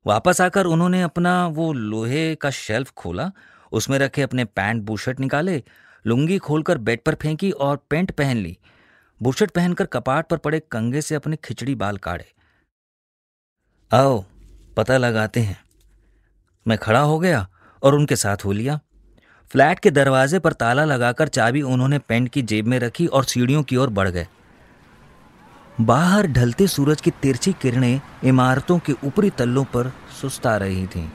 वापस 0.06 0.40
आकर 0.40 0.66
उन्होंने 0.66 1.02
अपना 1.02 1.46
वो 1.46 1.72
लोहे 1.72 2.34
का 2.34 2.50
शेल्फ 2.50 2.90
खोला, 2.90 3.32
उसमें 3.72 3.98
रखे 3.98 4.22
अपने 4.22 4.44
पैंट, 4.44 4.82
बुशर्ट 4.82 5.20
निकाले 5.20 5.64
लुंगी 6.06 6.38
खोलकर 6.38 6.78
बेड 6.78 7.00
पर 7.06 7.14
फेंकी 7.14 7.50
और 7.50 7.76
पेंट 7.90 8.10
पहन 8.10 8.36
ली। 8.36 8.58
बुशर्ट 9.22 9.50
पहनकर 9.50 9.84
कपाट 9.84 10.28
पर 10.28 10.36
पड़े 10.36 10.60
कंगे 10.60 11.00
से 11.00 11.14
अपने 11.14 11.36
खिचड़ी 11.36 11.74
बाल 11.74 11.96
काढ़े। 11.96 12.32
आओ, 13.92 14.24
पता 14.76 14.96
लगाते 14.96 15.40
हैं। 15.40 15.60
मैं 16.68 16.78
खड़ा 16.78 17.00
हो 17.00 17.18
गया 17.18 17.48
और 17.82 17.94
उनके 17.94 18.16
साथ 18.16 18.44
हो 18.44 18.52
लिया। 18.52 18.80
फ्लैट 19.50 19.78
के 19.78 19.90
दरवाजे 19.90 20.38
पर 20.38 20.52
ताला 20.52 20.84
लगाकर 20.84 21.28
चाबी 21.28 21.62
उन्होंने 21.62 21.98
पेंट 21.98 22.28
की 22.28 22.42
जेब 22.42 22.66
में 22.66 22.78
रखी 22.78 23.06
और 23.06 23.24
सीढ़ियों 23.24 23.62
की 23.62 23.76
ओर 23.76 23.90
बढ़ 23.90 24.08
गए। 24.08 24.28
बाहर 25.80 26.26
ढलते 26.26 26.66
सूरज 26.66 27.00
की 27.00 27.10
तिरछी 27.10 27.52
किरणें 27.52 28.00
इमारतों 28.24 28.78
के 28.78 28.92
ऊपरी 29.04 29.30
तल्लों 29.30 29.64
पर 29.64 29.92
सुस्ता 30.20 30.56
रही 30.56 30.86
थीं। 30.86 31.08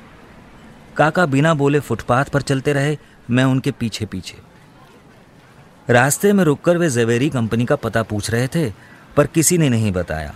काका 0.97 1.25
बिना 1.25 1.53
बोले 1.53 1.79
फुटपाथ 1.79 2.25
पर 2.25 2.41
चलते 2.41 2.73
रहे, 2.73 2.97
मैं 3.29 3.43
उनके 3.43 3.71
पीछे 3.71 4.05
पीछे 4.05 4.46
रास्ते 5.89 6.33
में 6.33 6.43
रुककर 6.43 6.77
वे 6.77 6.89
जवेरी 6.89 7.29
कंपनी 7.29 7.65
का 7.65 7.75
पता 7.75 8.03
पूछ 8.03 8.29
रहे 8.29 8.47
थे, 8.47 8.71
पर 9.17 9.27
किसी 9.27 9.57
ने 9.57 9.69
नहीं 9.69 9.91
बताया। 9.91 10.33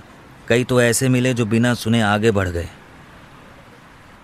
कई 0.48 0.64
तो 0.64 0.82
ऐसे 0.82 1.10
मिले 1.10 1.34
जो 1.34 1.46
बिना 1.46 1.74
सुने 1.74 2.02
आगे 2.02 2.32
बढ़ 2.32 2.50
गए। 2.50 2.70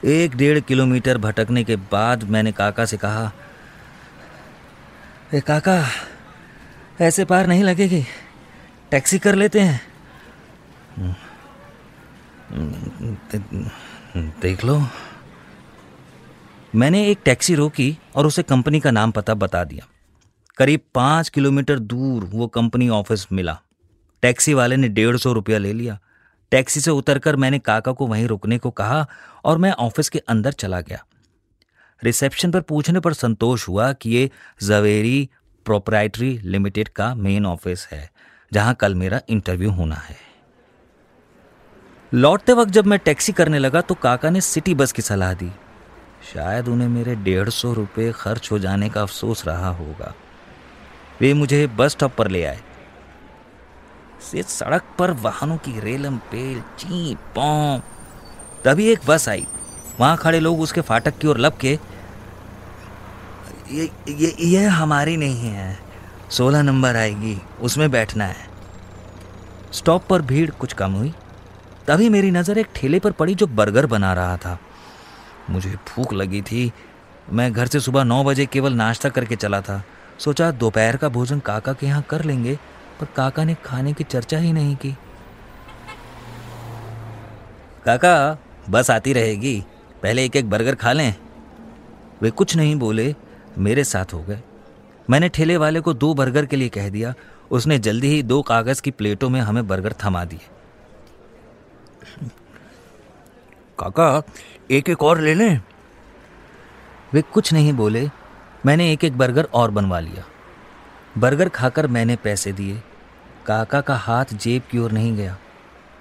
एक 0.03 0.35
डेढ़ 0.35 0.59
किलोमीटर 0.59 1.17
भटकने 1.17 1.63
के 1.63 1.75
बाद 1.75 2.23
मैंने 2.23 2.51
काका 2.51 2.85
से 2.85 2.97
कहा, 2.97 3.31
ए 5.33 5.39
काका, 5.39 5.83
ऐसे 7.01 7.25
पार 7.25 7.47
नहीं 7.47 7.63
लगेगी। 7.63 8.03
टैक्सी 8.91 9.19
कर 9.19 9.35
लेते 9.35 9.59
हैं। 9.59 9.81
देख 14.41 14.63
लो। 14.65 14.81
मैंने 16.75 17.05
एक 17.07 17.19
टैक्सी 17.25 17.55
रोकी 17.55 17.97
और 18.15 18.25
उसे 18.25 18.43
कंपनी 18.43 18.79
का 18.79 18.91
नाम 18.91 19.11
पता 19.11 19.33
बता 19.33 19.63
दिया। 19.63 19.87
करीब 20.57 20.81
पाँच 20.95 21.27
किलोमीटर 21.29 21.79
दूर 21.79 22.23
वो 22.25 22.47
कंपनी 22.47 22.87
ऑफ़िस 22.89 23.25
मिला। 23.31 23.57
टैक्सी 24.23 24.53
वाले 24.53 24.77
ने 24.77 24.87
डेढ़ 24.89 25.17
सौ 25.17 25.33
रुपया 25.33 25.57
ले 25.57 25.73
लिया। 25.73 25.97
टैक्सी 26.51 26.79
से 26.79 26.91
उतरकर 26.91 27.35
मैंने 27.35 27.59
काका 27.59 27.91
को 27.91 28.07
वहीं 28.07 28.25
रुकने 28.27 28.57
को 28.57 28.71
कहा 28.71 29.05
और 29.45 29.57
मैं 29.57 29.71
ऑफ़िस 29.71 30.09
के 30.09 30.19
अंदर 30.19 30.51
चला 30.53 30.81
गया। 30.81 31.03
रिसेप्शन 32.01 32.51
पर 32.51 32.61
पूछने 32.61 32.99
पर 32.99 33.13
संतोष 33.13 33.67
हुआ 33.67 33.91
कि 33.93 34.09
ये 34.09 34.29
जवेरी 34.63 35.29
प्रोपराइटरी 35.65 36.37
लिमिटेड 36.43 36.89
का 36.89 37.13
मेन 37.15 37.45
ऑफ़िस 37.45 37.87
है, 37.91 38.09
जहाँ 38.51 38.73
कल 38.73 38.95
मेरा 38.95 39.21
इंटरव्यू 39.29 39.71
होना 39.71 39.95
है। 39.95 40.15
लौटते 42.11 42.53
वक्त 42.53 42.71
जब 42.71 42.85
मैं 42.85 42.99
टैक्सी 42.99 43.31
करने 43.31 43.59
लगा 43.59 43.81
तो 43.81 43.95
काका 43.95 44.29
ने 44.29 44.41
सिटी 44.41 44.75
बस 44.75 44.91
की 44.91 45.01
सलाह 45.01 45.33
दी। 45.33 45.51
शायद 46.33 46.67
उन्हें 46.67 46.87
मेरे 46.89 47.15
डेढ़ 47.15 47.49
सौ 47.49 47.73
रुपये 47.73 48.11
खर्च 48.11 48.51
हो 48.51 48.59
जाने 48.59 48.89
का 48.89 49.01
अफसोस 49.01 49.45
रहा 49.47 49.69
होगा। 49.69 50.13
वे 51.21 51.33
मुझे 51.33 51.67
बस 51.67 51.91
स्टॉप 51.91 52.15
पर 52.15 52.27
ले 52.27 52.43
आए। 52.43 52.59
से 54.31 54.43
सड़क 54.43 54.83
पर 54.99 55.11
वाहनों 55.11 55.57
की 55.57 55.79
रेलम 55.79 56.17
पेल, 56.17 56.61
ची, 56.79 57.15
पौ। 57.15 57.79
तभी 58.65 58.87
एक 58.87 58.99
बस 59.07 59.29
आई। 59.29 59.45
वहाँ 59.99 60.17
खड़े 60.17 60.39
लोग 60.39 60.61
उसके 60.61 60.81
फाटक 60.81 61.17
की 61.17 61.27
ओर 61.27 61.37
लब 61.37 61.53
के 61.53 61.79
ये 63.71 63.89
ये 64.09 64.35
ये 64.39 64.65
हमारी 64.65 65.17
नहीं 65.17 65.49
है। 65.49 65.79
सोलह 66.29 66.61
नंबर 66.61 66.95
आएगी, 66.95 67.37
उसमें 67.61 67.91
बैठना 67.91 68.25
है। 68.25 68.47
स्टॉप 69.71 70.05
पर 70.09 70.21
भीड़ 70.21 70.49
कुछ 70.51 70.73
कम 70.73 70.91
हुई। 70.91 71.13
तभी 71.87 72.09
मेरी 72.09 72.31
नज़र 72.31 72.57
एक 72.57 72.67
ठेले 72.75 72.99
पर 72.99 73.11
पड़ी 73.11 73.35
जो 73.35 73.47
बर्गर 73.47 73.85
बना 73.85 74.13
रहा 74.13 74.37
था। 74.37 74.57
मुझे 75.49 75.69
भूख 75.69 76.13
लगी 76.13 76.41
थी। 76.41 76.71
मैं 77.31 77.53
घर 77.53 77.67
से 77.67 77.79
सुबह 77.79 78.03
नौ 78.03 78.23
बजे 78.23 78.45
केवल 78.45 78.73
नाश्ता 78.73 79.09
करके 79.09 79.35
चला 79.35 79.61
था। 79.61 79.83
सोचा 80.19 80.51
दोपहर 80.51 80.97
का 80.97 81.09
भोजन 81.09 81.39
काका 81.39 81.73
के 81.73 81.85
यहाँ 81.85 82.01
कर 82.01 82.23
लेंगे 82.23 82.59
पर 82.99 83.05
काका 83.05 83.43
ने 83.43 83.55
खाने 83.65 83.93
की 83.93 84.03
चर्चा 84.03 84.37
ही 84.37 84.53
नहीं 84.53 84.75
की। 84.75 84.91
काका 87.85 88.37
बस 88.69 88.91
आती 88.91 89.13
रहेगी। 89.13 89.63
पहले 90.03 90.25
एक 90.25 90.35
एक 90.35 90.49
बर्गर 90.49 90.75
खा 90.75 90.93
लें। 90.93 91.15
वे 92.21 92.29
कुछ 92.29 92.55
नहीं 92.55 92.75
बोले 92.75 93.15
मेरे 93.57 93.83
साथ 93.83 94.13
हो 94.13 94.23
गए। 94.23 94.41
मैंने 95.09 95.29
ठेले 95.29 95.57
वाले 95.57 95.79
को 95.79 95.93
दो 95.93 96.13
बर्गर 96.13 96.45
के 96.45 96.55
लिए 96.55 96.69
कह 96.69 96.89
दिया। 96.89 97.13
उसने 97.51 97.79
जल्दी 97.79 98.07
ही 98.07 98.23
दो 98.23 98.41
कागज़ 98.41 98.81
की 98.81 98.91
प्लेटों 98.91 99.29
में 99.29 99.41
हमें 99.41 99.67
बर्गर 99.67 99.95
थमा 100.05 100.25
दिए। 100.25 100.39
काका 103.79 104.23
एक 104.71 104.89
एक 104.89 105.03
और 105.03 105.21
ले 105.21 105.33
लें। 105.33 105.61
वे 107.13 107.21
कुछ 107.21 107.53
नहीं 107.53 107.73
बोले। 107.73 108.09
मैंने 108.67 108.91
एक 108.91 109.03
एक 109.03 109.17
बर्गर 109.17 109.43
और 109.43 109.71
बनवा 109.71 109.99
लिया। 109.99 110.23
बर्गर 111.17 111.49
खाकर 111.49 111.87
मैंने 111.87 112.15
पैसे 112.15 112.51
दिए। 112.51 112.81
काका 113.45 113.81
का 113.81 113.95
हाथ 113.95 114.25
जेब 114.33 114.61
की 114.71 114.79
ओर 114.79 114.91
नहीं 114.91 115.15
गया, 115.15 115.37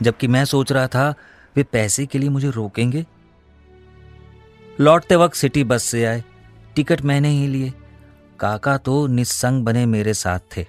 जबकि 0.03 0.29
मैं 0.29 0.45
सोच 0.45 0.73
रहा 0.73 0.87
था, 0.87 1.15
वे 1.57 1.63
पैसे 1.63 2.07
के 2.07 2.19
लिए 2.19 2.29
मुझे 2.29 2.51
रोकेंगे? 2.51 3.07
लौटते 4.81 5.17
वक्त 5.17 5.35
सिटी 5.35 5.65
बस 5.65 5.83
से 5.83 6.05
आए। 6.05 6.25
टिकट 6.77 7.03
मैंने 7.03 7.29
ही 7.29 7.47
लिए। 7.47 7.73
काका 8.41 8.77
तो 8.77 9.07
निस्संग 9.07 9.65
बने 9.65 9.87
मेरे 9.87 10.15
साथ 10.15 10.39
थे। 10.57 10.67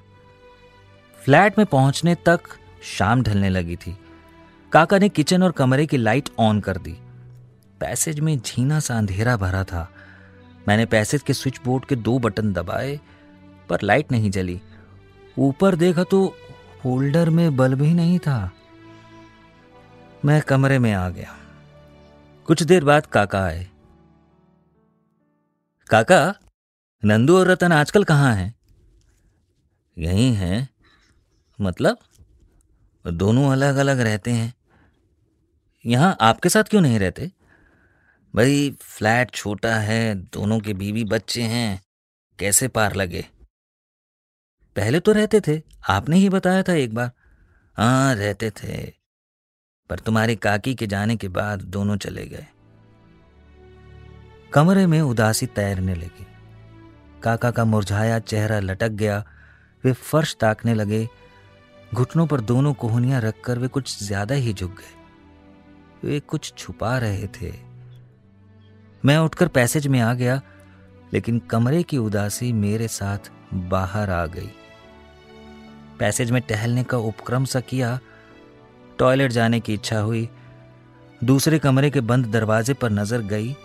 फ्लैट 1.22 1.58
में 1.58 1.66
पहुँचने 1.68 2.16
तक 2.16 2.39
शाम 2.98 3.24
ढलने 3.24 3.50
लगी 3.50 3.75
थी। 3.75 3.98
काका 4.72 5.00
ने 5.00 5.10
किचन 5.10 5.44
और 5.44 5.51
कमरे 5.51 5.86
की 5.86 5.98
लाइट 5.98 6.30
ऑन 6.39 6.60
कर 6.60 6.77
दी। 6.77 6.98
पैसेज 7.80 8.20
में 8.20 8.38
झीना 8.38 8.80
सा 8.80 8.98
अंधेरा 8.98 9.38
भरा 9.38 9.63
था। 9.63 9.89
मैंने 10.68 10.86
पैसेज 10.86 11.22
के 11.22 11.34
स्विच 11.34 11.60
बोर्ड 11.66 11.86
के 11.86 11.96
दो 11.96 12.20
बटन 12.20 12.54
दबाए, 12.54 13.00
पर 13.70 13.82
लाइट 13.82 14.12
नहीं 14.12 14.32
जली। 14.32 14.62
ऊपर 15.38 15.76
देखा 15.76 16.04
तो 16.04 16.36
होल्डर 16.86 17.30
में 17.30 17.56
बल्ब 17.56 17.82
ही 17.82 17.94
नहीं 17.94 18.20
था। 18.20 18.52
मैं 20.26 20.42
कमरे 20.42 20.80
में 20.80 20.94
आ 20.94 21.10
गया। 21.10 21.38
कुछ 22.46 22.64
देर 22.64 22.84
बाद 22.84 23.06
काका 23.06 23.44
आए। 23.44 23.68
काका, 25.90 26.36
नंदू 27.06 27.38
और 27.38 27.48
रतन 27.48 27.72
आजकल 27.72 28.04
कहाँ 28.04 28.36
हैं? 28.36 28.56
यही 29.98 30.34
हैं। 30.34 30.70
मतलब? 31.62 31.98
दोनों 33.08 33.52
अलग 33.52 33.76
अलग 33.76 34.00
रहते 34.00 34.32
हैं। 34.32 34.54
यहाँ 35.86 36.18
आपके 36.22 36.50
साथ 36.50 36.64
क्यों 36.64 36.82
नहीं 36.82 37.00
रहते? 37.00 37.32
भाई 38.38 38.70
फ्लैट 38.82 39.32
छोटा 39.32 39.75
है, 39.75 40.15
दोनों 40.15 40.60
के 40.60 40.74
बीवी 40.74 41.03
बच्चे 41.03 41.41
हैं, 41.41 41.82
कैसे 42.39 42.67
पार 42.67 42.96
लगे? 42.96 43.25
पहले 44.75 45.00
तो 45.00 45.12
रहते 45.12 45.41
थे, 45.41 45.62
आपने 45.89 46.17
ही 46.17 46.29
बताया 46.29 46.63
था 46.63 46.74
एक 46.74 46.94
बार। 46.96 47.12
हाँ 47.77 48.15
रहते 48.15 48.50
थे, 48.51 48.94
पर 49.89 50.00
तुम्हारी 50.00 50.36
काकी 50.36 50.75
के 50.75 50.88
जाने 50.88 51.15
के 51.15 51.27
बाद 51.27 51.62
दोनों 51.62 51.98
चले 51.98 52.25
गए। 52.25 52.46
कमरे 54.53 54.86
में 54.86 55.01
उदासी 55.01 55.46
तैरने 55.46 55.96
लगी। 55.96 56.27
काका 57.24 57.51
का 57.51 57.65
मुरझाया 57.65 58.20
चेहरा 58.20 58.60
लटक 58.60 58.89
गया, 58.89 59.24
वे 59.84 59.94
फर्श 59.94 60.36
ताकने 60.36 60.74
लगे। 60.74 61.08
घुटनों 61.94 62.27
पर 62.27 62.41
दोनों 62.41 62.74
कोहनियाँ 62.74 63.22
रखकर 63.22 63.60
वे 63.60 63.67
कुछ 63.67 64.03
ज़्यादा 64.03 64.36
ही 64.36 64.53
झुक 64.53 64.72
गए। 64.72 66.10
वे 66.10 66.20
कुछ 66.20 66.53
छुपा 66.58 66.98
रहे 66.98 67.27
थे। 67.27 67.67
मैं 69.08 69.18
उठकर 69.18 69.48
पैसेज 69.48 69.88
में 69.88 70.00
आ 70.00 70.14
गया, 70.14 70.42
लेकिन 71.14 71.40
कमरे 71.40 71.84
की 71.84 71.98
उदासी 71.98 72.52
मेरे 72.54 72.88
साथ 72.88 73.30
बाहर 73.54 74.10
आ 74.10 74.26
गई। 74.26 74.50
पैसेज 76.00 76.32
में 76.32 76.42
टहलने 76.42 76.84
का 76.84 76.98
उपक्रम 76.98 77.46
सा 77.46 77.60
किया, 77.60 78.00
टॉयलेट 79.00 79.32
जाने 79.32 79.60
की 79.60 79.74
इच्छा 79.74 80.00
हुई, 80.00 80.30
दूसरे 81.24 81.60
कमरे 81.60 81.90
के 81.90 82.02
बंद 82.02 82.26
दरवाजे 82.26 82.74
पर 82.74 82.90
नज़र 82.90 83.22
गई। 83.22 83.56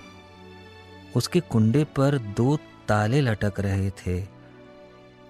उसके 1.16 1.40
कुंडे 1.40 1.84
पर 1.84 2.18
दो 2.36 2.56
ताले 2.88 3.20
लटक 3.20 3.60
रहे 3.60 3.90
थे। 3.90 4.18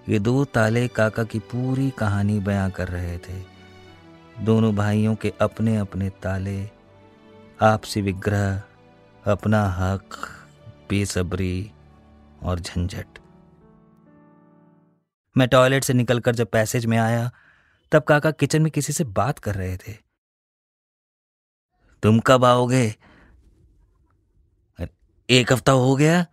ये 0.08 0.18
दो 0.18 0.44
ताले 0.44 0.86
काका 0.88 1.24
की 1.24 1.38
पूरी 1.38 1.90
कहानी 1.90 2.38
बयां 2.40 2.70
कर 2.70 2.88
रहे 2.88 3.16
थे। 3.18 3.40
दोनों 4.44 4.74
भाइयों 4.74 5.14
के 5.14 5.32
अपने 5.40 5.76
अपने 5.76 6.10
ताले, 6.22 6.68
आपसी 7.62 8.02
विग्रह 8.02 8.62
अपना 9.26 9.68
हक, 9.68 10.16
बेसब्री 10.90 11.72
और 12.42 12.60
झंझट। 12.60 13.06
मैं 15.36 15.48
टॉयलेट 15.48 15.84
से 15.84 15.92
निकलकर 15.92 16.34
जब 16.34 16.46
पैसेज 16.46 16.86
में 16.86 16.98
आया, 16.98 17.30
तब 17.92 18.02
काका 18.02 18.30
किचन 18.30 18.62
में 18.62 18.72
किसी 18.72 18.92
से 18.92 19.04
बात 19.04 19.38
कर 19.38 19.54
रहे 19.54 19.76
थे। 19.76 19.92
तुम 22.02 22.20
कब 22.20 22.44
आओगे? 22.44 22.96
एक 25.30 25.52
हफ़्ता 25.52 25.72
हो 25.72 25.96
गया। 25.96 26.26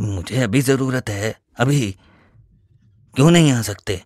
मुझे 0.00 0.42
अभी 0.42 0.60
ज़रूरत 0.60 1.08
है, 1.08 1.40
अभी। 1.58 1.98
क्यों 3.14 3.30
नहीं 3.30 3.52
आ 3.52 3.62
सकते? 3.62 4.02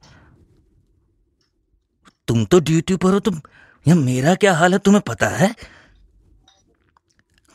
तुम 2.28 2.44
तो 2.44 2.60
ड्यूटी 2.60 2.96
पर 2.96 3.12
हो, 3.12 3.20
तुम 3.20 3.40
यह 3.88 3.94
मेरा 3.94 4.34
क्या 4.34 4.54
हाल 4.54 4.72
है, 4.72 4.78
तुम्हें 4.78 5.02
पता 5.06 5.28
है? 5.28 5.77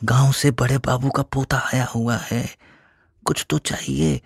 गाँव 0.04 0.32
से 0.32 0.50
बड़े 0.50 0.78
बाबू 0.78 1.10
का 1.10 1.22
पोता 1.22 1.58
आया 1.58 1.84
हुआ 1.84 2.16
है। 2.16 2.56
कुछ 3.24 3.46
तो 3.50 3.58
चाहिए। 3.58 4.20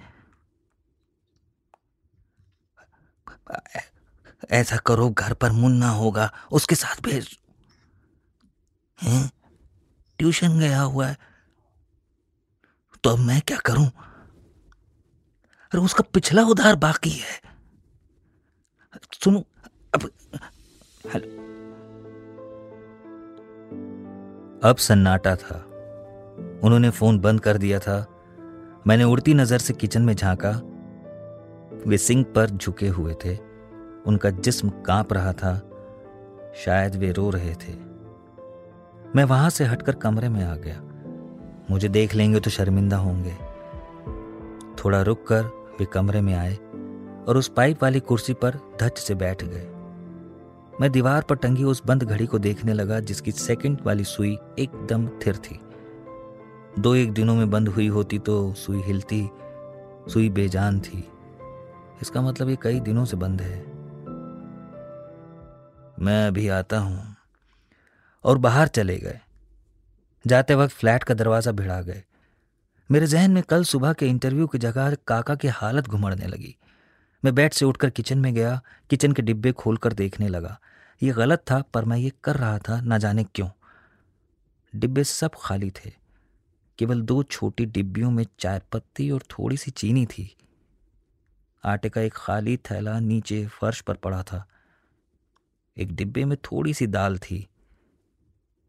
ऐसा 4.50 4.76
करो, 4.76 5.10
घर 5.10 5.34
पर 5.34 5.50
मुन्ना 5.50 5.88
होगा। 5.88 6.32
उसके 6.52 6.74
साथ 6.74 7.00
भेज। 7.00 7.38
हैं? 9.02 9.32
ट्यूशन 10.18 10.60
गया 10.60 10.80
हुआ 10.80 11.06
है। 11.06 11.16
तो 13.04 13.10
अब 13.10 13.18
मैं 13.18 13.40
क्या 13.40 13.58
करूँ? 13.58 13.86
अरे, 15.72 15.78
उसका 15.78 16.04
पिछला 16.14 16.42
उधार 16.42 16.76
बाकी 16.76 17.10
है। 17.10 17.40
सुनो, 19.24 19.40
अब 19.94 20.10
हेलो। 21.06 21.48
अब 24.68 24.76
सन्नाटा 24.76 25.36
था। 25.36 25.67
उन्होंने 26.64 26.90
फ़ोन 26.90 27.18
बंद 27.18 27.40
कर 27.40 27.58
दिया 27.58 27.78
था। 27.78 28.06
मैंने 28.86 29.04
उड़ती 29.04 29.34
नज़र 29.34 29.58
से 29.58 29.72
किचन 29.72 30.02
में 30.02 30.14
झांका। 30.14 30.50
वे 31.86 31.98
सिंक 31.98 32.26
पर 32.26 32.50
झुके 32.50 32.88
हुए 32.88 33.14
थे। 33.24 33.36
उनका 34.06 34.30
जिस्म 34.30 34.68
काँप 34.68 35.12
रहा 35.12 35.32
था। 35.32 35.70
शायद 36.64 36.96
वे 36.96 37.12
रो 37.12 37.30
रहे 37.30 37.54
थे। 37.54 37.72
मैं 39.16 39.24
वहाँ 39.24 39.50
से 39.50 39.64
हटकर 39.64 39.94
कमरे 39.94 40.28
में 40.28 40.44
आ 40.44 40.56
गया। 40.56 40.82
मुझे 41.70 41.88
देख 41.88 42.14
लेंगे 42.14 42.40
तो 42.40 42.50
शर्मिंदा 42.50 42.96
होंगे। 42.96 43.34
थोड़ा 44.74 45.02
रुक 45.02 45.26
कर 45.26 45.44
वे 45.80 45.84
कमरे 45.84 46.20
में 46.20 46.34
आए 46.34 46.54
और 47.28 47.36
उस 47.36 47.48
पाइप 47.48 47.82
वाली 47.82 48.00
कुर्सी 48.00 48.32
पर 48.32 48.58
धच 48.80 48.98
से 48.98 49.14
बैठ 49.14 49.44
गए। 49.44 49.66
मैं 50.80 50.92
दीवार 50.92 51.22
पर 51.22 51.36
टंगी 51.36 51.64
उस 51.64 51.82
बंद 51.86 52.02
घड़ी 52.02 52.26
को 52.26 52.38
देखने 52.38 52.72
लगा 52.72 53.00
जिसकी 53.00 53.32
सेकंड 53.32 53.80
वाली 53.86 54.04
सुई 54.04 54.38
एकदम 54.58 55.06
थिर 55.06 55.36
थी। 55.36 55.60
दो 56.78 56.94
एक 56.94 57.12
दिनों 57.12 57.34
में 57.34 57.50
बंद 57.50 57.68
हुई 57.68 57.88
होती 57.88 58.18
तो 58.18 58.54
सुई 58.54 58.82
हिलती, 58.82 59.30
सुई 60.12 60.28
बेजान 60.28 60.80
थी। 60.80 60.98
इसका 62.02 62.22
मतलब 62.22 62.48
ये 62.48 62.58
कई 62.62 62.80
दिनों 62.80 63.04
से 63.04 63.16
बंद 63.16 63.40
है। 63.40 63.58
मैं 66.04 66.26
अभी 66.26 66.48
आता 66.48 66.78
हूँ 66.78 67.16
और 68.24 68.38
बाहर 68.38 68.68
चले 68.68 68.98
गए। 68.98 69.20
जाते 70.26 70.54
वक्त 70.54 70.74
फ्लैट 70.74 71.04
का 71.04 71.14
दरवाज़ा 71.14 71.52
भिड़ा 71.52 71.80
गए। 71.82 72.04
मेरे 72.90 73.06
जहन 73.06 73.30
में 73.30 73.42
कल 73.42 73.64
सुबह 73.64 73.92
के 73.92 74.06
इंटरव्यू 74.06 74.46
की 74.46 74.58
जगह 74.58 74.94
काका 74.94 75.34
की 75.34 75.48
हालत 75.48 75.88
घुमड़ने 75.88 76.26
लगी। 76.26 76.56
मैं 77.24 77.34
बेड 77.34 77.52
से 77.52 77.64
उठकर 77.64 77.90
किचन 77.90 78.18
में 78.18 78.34
गया, 78.34 78.60
किचन 78.90 79.12
के 79.12 79.22
डिब्बे 79.22 79.52
खोलकर 79.52 79.92
देखने 79.92 80.28
लगा। 80.28 80.58
ये 81.02 81.12
गलत 81.12 81.44
था, 81.50 81.62
पर 81.74 81.84
मैं 81.84 81.96
ये 81.98 82.12
कर 82.24 82.36
रहा 82.36 82.58
था, 82.58 82.80
ना 82.80 82.98
जाने 82.98 83.24
क्यों। 83.24 83.48
डिब्बे 84.76 85.04
सब 85.04 85.30
खाली 85.42 85.70
थे। 85.70 85.97
केवल 86.78 87.00
दो 87.00 87.22
छोटी 87.22 87.66
डिब्बियों 87.66 88.10
में 88.10 88.26
चाय 88.38 88.60
पत्ती 88.72 89.10
और 89.10 89.22
थोड़ी 89.30 89.56
सी 89.56 89.70
चीनी 89.70 90.06
थी। 90.06 90.36
आटे 91.64 91.88
का 91.88 92.00
एक 92.00 92.12
खाली 92.12 92.56
थैला 92.56 93.00
नीचे 93.00 93.46
फर्श 93.46 93.80
पर 93.80 93.94
पड़ा 93.94 94.22
था। 94.22 94.46
एक 95.76 95.92
डिब्बे 95.92 96.24
में 96.24 96.36
थोड़ी 96.36 96.74
सी 96.74 96.86
दाल 96.86 97.18
थी। 97.18 97.48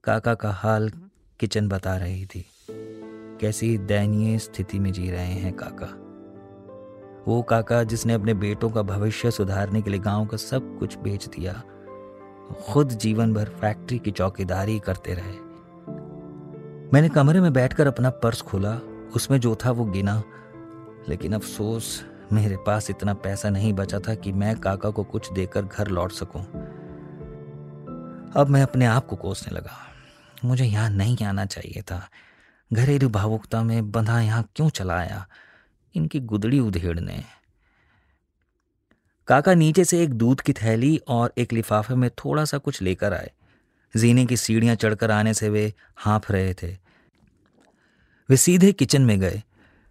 काका 0.03 0.33
का 0.33 0.51
हाल 0.51 0.89
किचन 1.39 1.67
बता 1.67 1.97
रही 1.97 2.25
थी। 2.25 2.45
कैसी 3.41 3.77
दयनीय 3.77 4.39
स्थिति 4.39 4.79
में 4.79 4.91
जी 4.93 5.11
रहे 5.11 5.33
हैं 5.33 5.53
काका। 5.53 5.87
वो 7.27 7.41
काका 7.41 7.83
जिसने 7.83 8.13
अपने 8.13 8.33
बेटों 8.33 8.69
का 8.69 8.81
भविष्य 8.81 9.31
सुधारने 9.31 9.81
के 9.81 9.89
लिए 9.89 9.99
गाँव 9.99 10.25
का 10.25 10.37
सब 10.37 10.77
कुछ 10.79 10.97
बेच 10.97 11.27
दिया, 11.27 11.53
खुद 12.67 12.89
जीवन 12.89 13.33
भर 13.33 13.49
फैक्ट्री 13.49 13.99
की 13.99 14.11
चौकीदारी 14.11 14.79
करते 14.79 15.13
रहे। 15.13 15.48
मैंने 16.93 17.09
कमरे 17.09 17.41
में 17.41 17.53
बैठकर 17.53 17.87
अपना 17.87 18.09
पर्स 18.09 18.41
खोला, 18.41 18.75
उसमें 19.15 19.39
जो 19.39 19.55
था 19.55 19.71
वो 19.71 19.85
गिना। 19.85 20.23
लेकिन 21.09 21.33
अफसोस, 21.33 22.05
मेरे 22.33 22.57
पास 22.57 22.89
इतना 22.89 23.13
पैसा 23.13 23.49
नहीं 23.49 23.73
बचा 23.73 23.99
था 23.99 24.15
कि 24.15 24.31
मैं 24.31 24.59
काका 24.59 24.89
को 24.89 25.03
कुछ 25.03 25.33
देकर 25.33 25.61
घर 25.61 25.87
लौट 25.87 26.11
सकूँ। 26.11 26.41
अब 28.35 28.45
मैं 28.49 28.63
अपने 28.63 28.85
आप 28.85 29.05
को 29.05 29.15
कोसने 29.15 29.55
लगा। 29.55 29.87
मुझे 30.45 30.65
यहाँ 30.65 30.89
नहीं 30.89 31.25
आना 31.25 31.45
चाहिए 31.45 31.81
था। 31.81 32.09
घरेलू 32.73 33.09
भावुकता 33.09 33.63
में 33.63 33.91
बंधा 33.91 34.21
यहाँ 34.21 34.49
क्यों 34.55 34.69
चला 34.69 34.97
आया 34.97 35.27
इनकी 35.95 36.19
गुदड़ी 36.19 36.59
उधेड़ने। 36.59 37.23
काका 39.27 39.53
नीचे 39.53 39.85
से 39.85 40.03
एक 40.03 40.13
दूध 40.13 40.41
की 40.41 40.53
थैली 40.53 41.01
और 41.07 41.33
एक 41.37 41.53
लिफाफे 41.53 41.95
में 41.95 42.09
थोड़ा 42.09 42.45
सा 42.45 42.57
कुछ 42.57 42.81
लेकर 42.81 43.13
आए। 43.13 43.31
जीने 43.93 44.25
की 44.25 44.37
सीढ़ियाँ 44.37 44.75
चढ़कर 44.75 45.11
आने 45.11 45.33
से 45.33 45.49
वे 45.49 45.73
हाँफ 45.97 46.31
रहे 46.31 46.53
थे। 46.53 46.71
वे 48.29 48.37
सीधे 48.37 48.71
किचन 48.71 49.01
में 49.01 49.19
गए, 49.19 49.41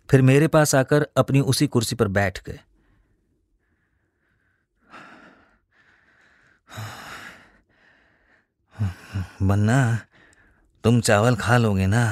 फिर 0.09 0.23
मेरे 0.23 0.49
पास 0.49 0.75
आकर 0.75 1.07
अपनी 1.17 1.41
उसी 1.41 1.67
कुर्सी 1.67 1.97
पर 1.97 2.09
बैठ 2.09 2.43
गए। 2.47 2.61
बन्ना, 9.43 9.99
तुम 10.85 11.01
चावल 11.01 11.37
खा 11.37 11.57
लोगे 11.57 11.87
ना? 11.87 12.05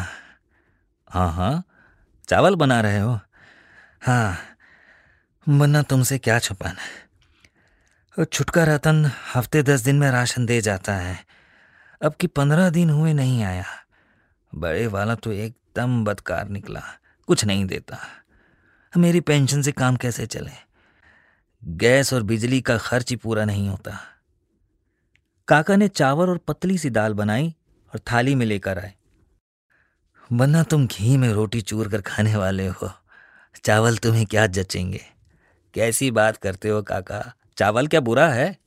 हाँ 1.10 1.32
हाँ 1.32 1.62
चावल 2.28 2.54
बना 2.54 2.80
रहे 2.80 2.98
हो। 2.98 3.18
हाँ 4.02 4.36
बन्ना, 5.46 5.82
तुमसे 5.82 6.18
क्या 6.18 6.38
छुपाना 6.38 8.24
छुटका 8.24 8.64
रतन 8.64 9.10
हफ़्ते 9.34 9.62
दस 9.62 9.80
दिन 9.80 9.96
में 9.96 10.10
राशन 10.10 10.46
दे 10.46 10.60
जाता 10.60 10.94
है। 10.94 11.18
अब 12.02 12.14
कि 12.14 12.26
पंद्रह 12.26 12.70
दिन 12.70 12.90
हुए 12.90 13.12
नहीं 13.12 13.44
आया। 13.44 13.64
बड़े 14.54 14.86
वाला 14.86 15.14
तो 15.14 15.32
एकदम 15.32 16.04
बदकार 16.04 16.48
निकला, 16.48 16.82
कुछ 17.26 17.44
नहीं 17.44 17.66
देता। 17.66 17.98
मेरी 18.96 19.20
पेंशन 19.20 19.62
से 19.62 19.72
काम 19.72 19.96
कैसे 19.96 20.26
चले? 20.26 20.50
गैस 21.64 22.12
और 22.12 22.22
बिजली 22.22 22.60
का 22.60 22.78
खर्च 22.78 23.10
ही 23.10 23.16
पूरा 23.16 23.44
नहीं 23.44 23.68
होता। 23.68 24.00
काका 25.48 25.76
ने 25.76 25.88
चावल 25.88 26.28
और 26.28 26.38
पतली 26.38 26.78
सी 26.78 26.90
दाल 26.90 27.14
बनाई 27.14 27.54
और 27.94 28.00
थाली 28.12 28.34
में 28.34 28.46
लेकर 28.46 28.78
आए। 28.78 28.94
बन्ना 30.32 30.62
तुम 30.62 30.86
घी 30.86 31.16
में 31.16 31.32
रोटी 31.32 31.60
चूर 31.60 31.88
कर 31.88 32.00
खाने 32.00 32.36
वाले 32.36 32.66
हो। 32.66 32.92
चावल 33.64 33.96
तुम्हें 33.96 34.26
क्या 34.26 34.46
जचेंगे? 34.46 35.04
कैसी 35.74 36.10
बात 36.10 36.36
करते 36.36 36.68
हो 36.68 36.82
काका? 36.82 37.32
चावल 37.56 37.86
क्या 37.86 38.00
बुरा 38.00 38.28
है? 38.28 38.58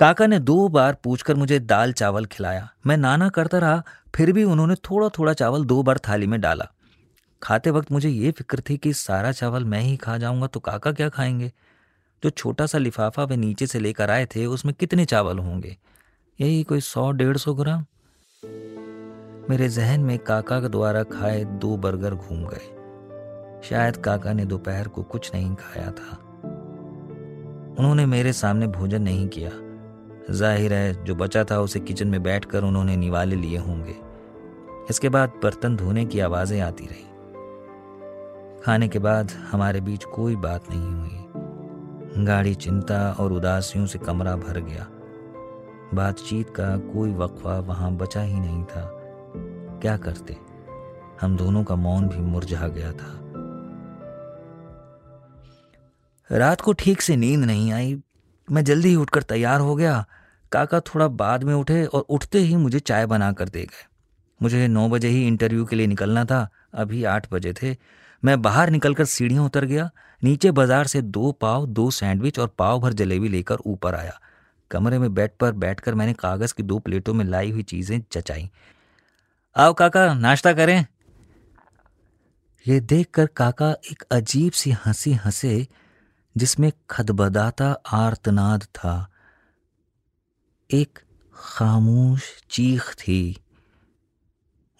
काका 0.00 0.26
ने 0.26 0.38
दो 0.38 0.68
बार 0.68 0.94
पूछकर 1.04 1.34
मुझे 1.34 1.58
दाल 1.58 1.92
चावल 1.92 2.24
खिलाया। 2.24 2.70
मैं 2.86 2.96
नाना 2.96 3.28
करता 3.28 3.58
रहा, 3.58 3.82
फिर 4.14 4.32
भी 4.32 4.44
उन्होंने 4.44 4.74
थोड़ा 4.74 5.08
थोड़ा 5.08 5.32
चावल 5.32 5.64
दो 5.64 5.82
बार 5.82 5.98
थाली 5.98 6.26
में 6.26 6.40
डाला। 6.40 6.66
खाते 7.42 7.70
वक्त 7.70 7.92
मुझे 7.92 8.08
ये 8.08 8.30
फ़िक्र 8.30 8.62
थी 8.70 8.76
कि 8.76 8.92
सारा 8.92 9.32
चावल 9.32 9.64
मैं 9.64 9.80
ही 9.80 9.96
खा 9.96 10.18
जाऊँगा 10.18 10.46
तो 10.46 10.60
काका 10.60 10.92
क्या 10.92 11.08
खाएँगे? 11.08 11.52
जो 12.24 12.30
छोटा 12.30 12.66
सा 12.66 12.78
लिफाफा 12.78 13.24
वे 13.24 13.36
नीचे 13.36 13.66
से 13.66 13.80
लेकर 13.80 14.10
आए 14.10 14.26
थे, 14.26 14.46
उसमें 14.46 14.74
कितने 14.74 15.04
चावल 15.04 15.38
होंगे? 15.38 15.76
यही 16.40 16.62
कोई 16.62 16.80
सौ, 16.80 17.10
डेढ़ 17.10 17.36
सौ 17.36 17.54
ग्राम? 17.54 17.86
मेरे 19.50 19.68
जहन 19.68 20.00
में 20.00 20.18
काका 20.18 20.60
के 20.60 20.68
द्वारा 20.68 21.02
खाए 21.02 21.44
दो 21.44 21.76
बर्गर 21.76 22.14
घूम 22.14 22.44
गए। 22.44 22.76
शायद 23.68 23.96
काका 23.96 24.32
ने 24.32 24.44
दोपहर 24.44 24.88
को 24.88 25.02
कुछ 25.02 25.34
नहीं 25.34 25.54
खाया 25.54 25.90
था। 25.90 26.16
उन्होंने 27.78 28.06
मेरे 28.06 28.32
सामने 28.32 28.66
भोजन 28.66 29.02
नहीं 29.02 29.28
किया। 29.28 29.69
ज़ाहिर 30.30 30.72
है, 30.72 31.04
जो 31.04 31.14
बचा 31.14 31.44
था 31.44 31.60
उसे 31.60 31.80
किचन 31.80 32.08
में 32.08 32.22
बैठकर 32.22 32.64
उन्होंने 32.64 32.96
निवाले 32.96 33.36
लिए 33.36 33.58
होंगे। 33.58 33.94
इसके 34.90 35.08
बाद 35.08 35.32
बर्तन 35.42 35.76
धोने 35.76 36.04
की 36.04 36.20
आवाज़ें 36.20 36.60
आती 36.60 36.86
रही। 36.86 37.04
खाने 38.64 38.88
के 38.88 38.98
बाद 38.98 39.30
हमारे 39.30 39.80
बीच 39.80 40.04
कोई 40.04 40.36
बात 40.36 40.64
नहीं 40.70 40.94
हुई। 40.94 42.24
गाड़ी 42.24 42.54
चिंता 42.54 43.16
और 43.20 43.32
उदासियों 43.32 43.86
से 43.86 43.98
कमरा 43.98 44.36
भर 44.36 44.60
गया। 44.60 44.86
बातचीत 45.94 46.50
का 46.50 46.76
कोई 46.76 47.12
वक्फा 47.14 47.58
वहाँ 47.58 47.96
बचा 47.96 48.22
ही 48.22 48.40
नहीं 48.40 48.64
था। 48.64 48.90
क्या 49.82 49.96
करते? 49.96 50.36
हम 51.20 51.36
दोनों 51.36 51.64
का 51.64 51.74
मौन 51.74 52.08
भी 52.08 52.18
मुरझा 52.18 52.68
गया 52.68 52.92
था। 52.92 53.16
रात 56.30 56.60
को 56.60 56.72
ठीक 56.72 57.00
से 57.00 57.16
नींद 57.16 57.44
नहीं 57.44 57.72
आई। 57.72 58.02
मैं 58.50 58.64
जल्दी 58.64 58.88
ही 58.88 58.96
उठकर 58.96 59.22
तैयार 59.22 59.60
हो 59.60 59.74
गया। 59.76 60.04
काका 60.52 60.80
थोड़ा 60.80 61.08
बाद 61.08 61.42
में 61.44 61.54
उठे 61.54 61.84
और 61.84 62.00
उठते 62.00 62.38
ही 62.38 62.56
मुझे 62.56 62.78
चाय 62.78 63.06
बना 63.06 63.32
कर 63.32 63.48
दे 63.48 63.62
गए। 63.62 63.86
मुझे 64.42 64.68
नौ 64.68 64.88
बजे 64.88 65.08
ही 65.08 65.26
इंटरव्यू 65.26 65.64
के 65.64 65.76
लिए 65.76 65.86
निकलना 65.86 66.24
था, 66.24 66.48
अभी 66.74 67.04
आठ 67.04 67.32
बजे 67.32 67.52
थे। 67.52 67.76
मैं 68.24 68.42
बाहर 68.42 68.70
निकलकर 68.70 69.04
सीढ़ियाँ 69.04 69.44
उतर 69.44 69.64
गया, 69.64 69.90
नीचे 70.24 70.50
बाज़ार 70.50 70.86
से 70.86 71.02
दो 71.02 71.32
पाव, 71.32 71.66
दो 71.66 71.90
सैंडविच 71.90 72.38
और 72.38 72.48
पाव 72.58 72.80
भर 72.80 72.92
जलेबी 72.92 73.28
लेकर 73.28 73.56
ऊपर 73.66 73.94
आया। 73.94 74.20
कमरे 74.70 74.98
में 74.98 75.14
बेड 75.14 75.30
पर 75.40 75.52
बैठकर 75.52 75.94
मैंने 75.94 76.12
कागज़ 76.12 76.54
की 76.54 76.62
दो 76.62 76.78
प्लेटों 76.78 77.14
में 77.14 77.24
लाई 77.24 77.50
हुई 77.50 77.62
चीज़ें 77.62 78.02
चचाई। 78.12 78.50
आओ 79.56 79.72
काका, 79.72 80.14
नाश्ता 80.14 80.52
करें। 80.52 80.86
ये 82.68 82.80
देखकर 82.80 83.26
काका 83.26 83.70
एक 83.70 84.02
अजीब 84.10 84.52
सी 84.52 84.70
हँसी 84.70 85.12
हंसे, 85.12 85.66
जिसमें 86.36 86.72
खदबदाता 86.90 87.72
आर्तनाद 87.92 88.62
था। 88.62 89.09
एक 90.74 90.98
खामोश 91.34 92.22
चीख 92.50 92.94
थी। 92.94 93.36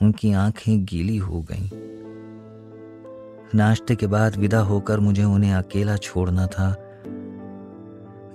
उनकी 0.03 0.33
आँखें 0.33 0.85
गीली 0.85 1.17
हो 1.17 1.43
गईं। 1.43 1.69
नाश्ते 3.55 3.97
के 3.97 4.07
बाद 4.07 4.37
विदा 4.37 4.61
होकर 4.61 5.01
मुझे 5.01 5.25
उन्हें 5.25 5.55
अकेला 5.55 5.97
छोड़ना 5.97 6.47
था। 6.47 6.77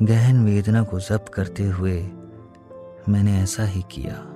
गहन 0.01 0.45
वेदना 0.45 0.83
को 0.83 0.99
जब्त 0.99 1.29
करते 1.29 1.63
हुए 1.63 2.01
मैंने 3.09 3.41
ऐसा 3.41 3.63
ही 3.63 3.81
किया। 3.81 4.34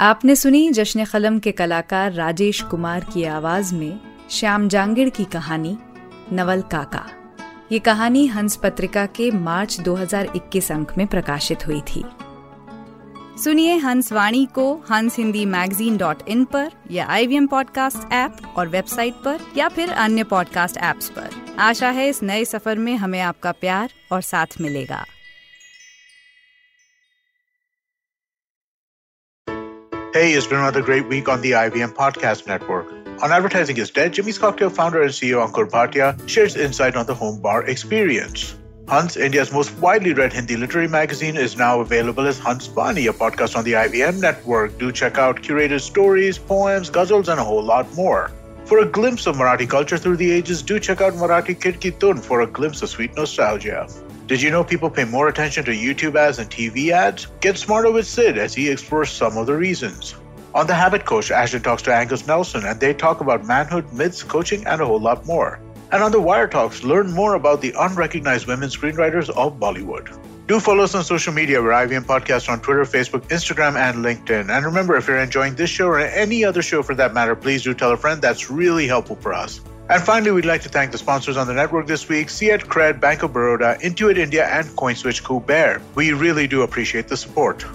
आपने 0.00 0.36
सुनी 0.36 0.70
जश्न 0.70 1.04
कलम 1.04 1.38
के 1.38 1.52
कलाकार 1.52 2.12
राजेश 2.12 2.62
कुमार 2.62 3.00
की 3.00 3.24
आवाज़ 3.24 3.74
में 3.74 4.00
श्याम 4.30 4.68
जांगिड़ 4.68 5.08
की 5.08 5.24
कहानी, 5.24 5.78
नवल 6.32 6.60
काका। 6.60 7.06
ये 7.72 7.78
कहानी 7.78 8.26
हंस 8.26 8.56
पत्रिका 8.56 9.06
के 9.06 9.30
मार्च 9.30 9.80
2021 9.80 10.72
अंक 10.72 10.92
में 10.98 11.06
प्रकाशित 11.06 11.66
हुई 11.66 11.80
थी। 11.80 12.04
सुनिए 13.44 13.76
हंस 13.76 14.12
वाणी 14.12 14.46
को 14.46 14.74
हंस 14.90 15.16
हिंदी 15.16 15.46
मैगजीन 15.46 15.96
डॉट 15.96 16.28
इन 16.28 16.44
पर 16.44 16.70
या 16.90 17.10
IVM 17.10 17.48
पॉडकास्ट 17.48 18.12
ऐप 18.12 18.36
और 18.56 18.68
वेबसाइट 18.68 19.14
पर 19.14 19.40
या 19.56 19.68
फिर 19.68 19.90
अन्य 19.90 20.24
पॉडकास्ट 20.24 20.76
ऐप्स 20.76 21.10
पर। 21.10 21.30
आशा 21.58 21.90
है 21.90 22.08
इस 22.08 22.22
नए 22.22 22.44
सफ़र 22.44 22.78
में 22.78 22.96
हमें 22.96 23.20
आपका 23.20 23.52
प्यार 23.52 23.90
और 24.12 24.20
साथ 24.20 24.46
मिलेगा। 24.60 25.04
Hey, 30.14 30.32
it's 30.32 30.46
been 30.46 30.58
another 30.58 30.80
great 30.80 31.06
week 31.06 31.28
on 31.28 31.42
the 31.42 31.50
IVM 31.50 31.92
Podcast 31.92 32.46
Network. 32.46 32.90
On 33.22 33.30
Advertising 33.30 33.76
is 33.76 33.90
Dead, 33.90 34.14
Jimmy's 34.14 34.38
Cocktail 34.38 34.70
founder 34.70 35.02
and 35.02 35.10
CEO 35.10 35.46
Ankur 35.46 35.68
Bhatia 35.68 36.16
shares 36.26 36.56
insight 36.56 36.96
on 36.96 37.04
the 37.04 37.14
home 37.14 37.42
bar 37.42 37.64
experience. 37.64 38.56
Hans, 38.88 39.18
India's 39.18 39.52
most 39.52 39.70
widely 39.80 40.14
read 40.14 40.32
Hindi 40.32 40.56
literary 40.56 40.88
magazine, 40.88 41.36
is 41.36 41.58
now 41.58 41.80
available 41.80 42.26
as 42.26 42.38
Hans 42.38 42.68
Bani, 42.68 43.06
a 43.06 43.12
podcast 43.12 43.54
on 43.54 43.64
the 43.64 43.74
IVM 43.74 44.18
network. 44.18 44.78
Do 44.78 44.90
check 44.92 45.18
out 45.18 45.42
curated 45.42 45.82
stories, 45.82 46.38
poems, 46.38 46.88
ghazals, 46.88 47.28
and 47.28 47.38
a 47.38 47.44
whole 47.44 47.62
lot 47.62 47.92
more. 47.94 48.30
For 48.64 48.78
a 48.78 48.86
glimpse 48.86 49.26
of 49.26 49.36
Marathi 49.36 49.68
culture 49.68 49.98
through 49.98 50.16
the 50.16 50.30
ages, 50.30 50.62
do 50.62 50.80
check 50.80 51.02
out 51.02 51.12
Marathi 51.12 51.60
Kid 51.60 51.80
Ki 51.80 51.90
Tun 51.90 52.16
for 52.16 52.40
a 52.40 52.46
glimpse 52.46 52.80
of 52.80 52.88
sweet 52.88 53.14
nostalgia. 53.14 53.86
Did 54.28 54.42
you 54.42 54.50
know 54.50 54.62
people 54.62 54.90
pay 54.90 55.04
more 55.04 55.28
attention 55.28 55.64
to 55.64 55.70
YouTube 55.70 56.14
ads 56.14 56.38
and 56.38 56.50
TV 56.50 56.90
ads? 56.90 57.28
Get 57.40 57.56
smarter 57.56 57.90
with 57.90 58.06
Sid 58.06 58.36
as 58.36 58.52
he 58.52 58.68
explores 58.68 59.08
some 59.08 59.38
of 59.38 59.46
the 59.46 59.54
reasons. 59.54 60.16
On 60.54 60.66
The 60.66 60.74
Habit 60.74 61.06
Coach, 61.06 61.30
Ashton 61.30 61.62
talks 61.62 61.80
to 61.84 61.94
Angus 61.94 62.26
Nelson 62.26 62.66
and 62.66 62.78
they 62.78 62.92
talk 62.92 63.22
about 63.22 63.46
manhood, 63.46 63.90
myths, 63.90 64.22
coaching, 64.22 64.66
and 64.66 64.82
a 64.82 64.84
whole 64.84 65.00
lot 65.00 65.24
more. 65.24 65.60
And 65.92 66.02
on 66.02 66.12
The 66.12 66.20
Wire 66.20 66.46
Talks, 66.46 66.84
learn 66.84 67.10
more 67.10 67.36
about 67.36 67.62
the 67.62 67.72
unrecognized 67.78 68.46
women 68.46 68.68
screenwriters 68.68 69.30
of 69.30 69.58
Bollywood. 69.58 70.14
Do 70.47 70.59
follow 70.59 70.83
us 70.83 70.93
on 70.93 71.03
social 71.03 71.33
media. 71.33 71.61
We're 71.61 71.71
IVM 71.71 72.05
Podcast 72.05 72.49
on 72.49 72.59
Twitter, 72.59 72.83
Facebook, 72.83 73.21
Instagram, 73.29 73.75
and 73.75 74.03
LinkedIn. 74.03 74.49
And 74.49 74.65
remember, 74.65 74.97
if 74.97 75.07
you're 75.07 75.19
enjoying 75.19 75.55
this 75.55 75.69
show 75.69 75.87
or 75.87 75.99
any 75.99 76.43
other 76.43 76.61
show 76.61 76.83
for 76.83 76.95
that 76.95 77.13
matter, 77.13 77.35
please 77.35 77.63
do 77.63 77.73
tell 77.73 77.91
a 77.91 77.97
friend. 77.97 78.21
That's 78.21 78.51
really 78.51 78.85
helpful 78.85 79.15
for 79.15 79.33
us. 79.33 79.61
And 79.89 80.01
finally, 80.01 80.31
we'd 80.31 80.45
like 80.45 80.61
to 80.63 80.69
thank 80.69 80.91
the 80.91 80.97
sponsors 80.97 81.37
on 81.37 81.47
the 81.47 81.53
network 81.53 81.87
this 81.87 82.09
week 82.09 82.29
Fiat 82.29 82.61
Cred, 82.61 82.99
Bank 82.99 83.23
of 83.23 83.31
Baroda, 83.31 83.77
Intuit 83.81 84.17
India, 84.17 84.47
and 84.47 84.67
CoinSwitch 84.69 85.45
Bear. 85.45 85.81
We 85.95 86.13
really 86.13 86.47
do 86.47 86.61
appreciate 86.61 87.07
the 87.07 87.17
support. 87.17 87.65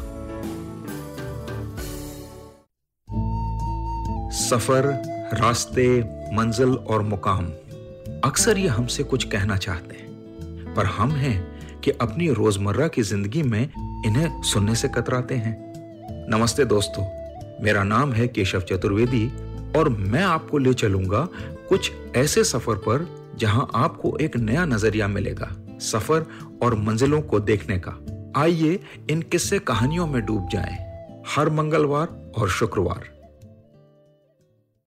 सफर 4.38 4.86
रास्ते 5.40 5.86
मंजिल 6.32 6.74
और 6.90 7.02
मुकाम 7.02 7.46
अक्सर 8.24 8.58
ये 8.58 8.68
हमसे 8.68 9.02
कुछ 9.02 9.24
कहना 9.24 9.56
चाहते 9.56 9.96
हैं 9.96 10.74
पर 10.74 10.86
हम 10.86 11.10
हैं 11.10 11.51
कि 11.83 11.91
अपनी 11.91 12.29
रोज़मर्रा 12.29 12.87
की 12.87 13.01
ज़िंदगी 13.01 13.41
में 13.43 13.61
इन्हें 14.05 14.41
सुनने 14.43 14.75
से 14.75 14.87
कतराते 14.87 15.35
हैं। 15.35 15.55
नमस्ते 16.29 16.65
दोस्तों, 16.65 17.03
मेरा 17.63 17.83
नाम 17.83 18.13
है 18.13 18.27
केशव 18.27 18.61
चतुर्वेदी 18.61 19.25
और 19.77 19.89
मैं 19.89 20.23
आपको 20.23 20.57
ले 20.57 20.73
चलूँगा 20.73 21.27
कुछ 21.69 21.91
ऐसे 22.15 22.43
सफ़र 22.43 22.75
पर 22.77 23.07
जहाँ 23.37 23.67
आपको 23.75 24.17
एक 24.17 24.37
नया 24.37 24.65
नज़रिया 24.65 25.07
मिलेगा, 25.07 25.49
सफ़र 25.81 26.25
और 26.63 26.75
मंजिलों 26.75 27.21
को 27.21 27.39
देखने 27.39 27.81
का। 27.87 27.97
आइए 28.41 28.79
इन 29.09 29.21
किस्से 29.21 29.59
कहानियों 29.59 30.07
में 30.07 30.21
डूब 30.25 30.47
जाएँ। 30.51 30.77
हर 31.27 31.49
मंगलवार 31.49 32.31
और 32.37 32.49
शुक्रवार। 32.49 33.12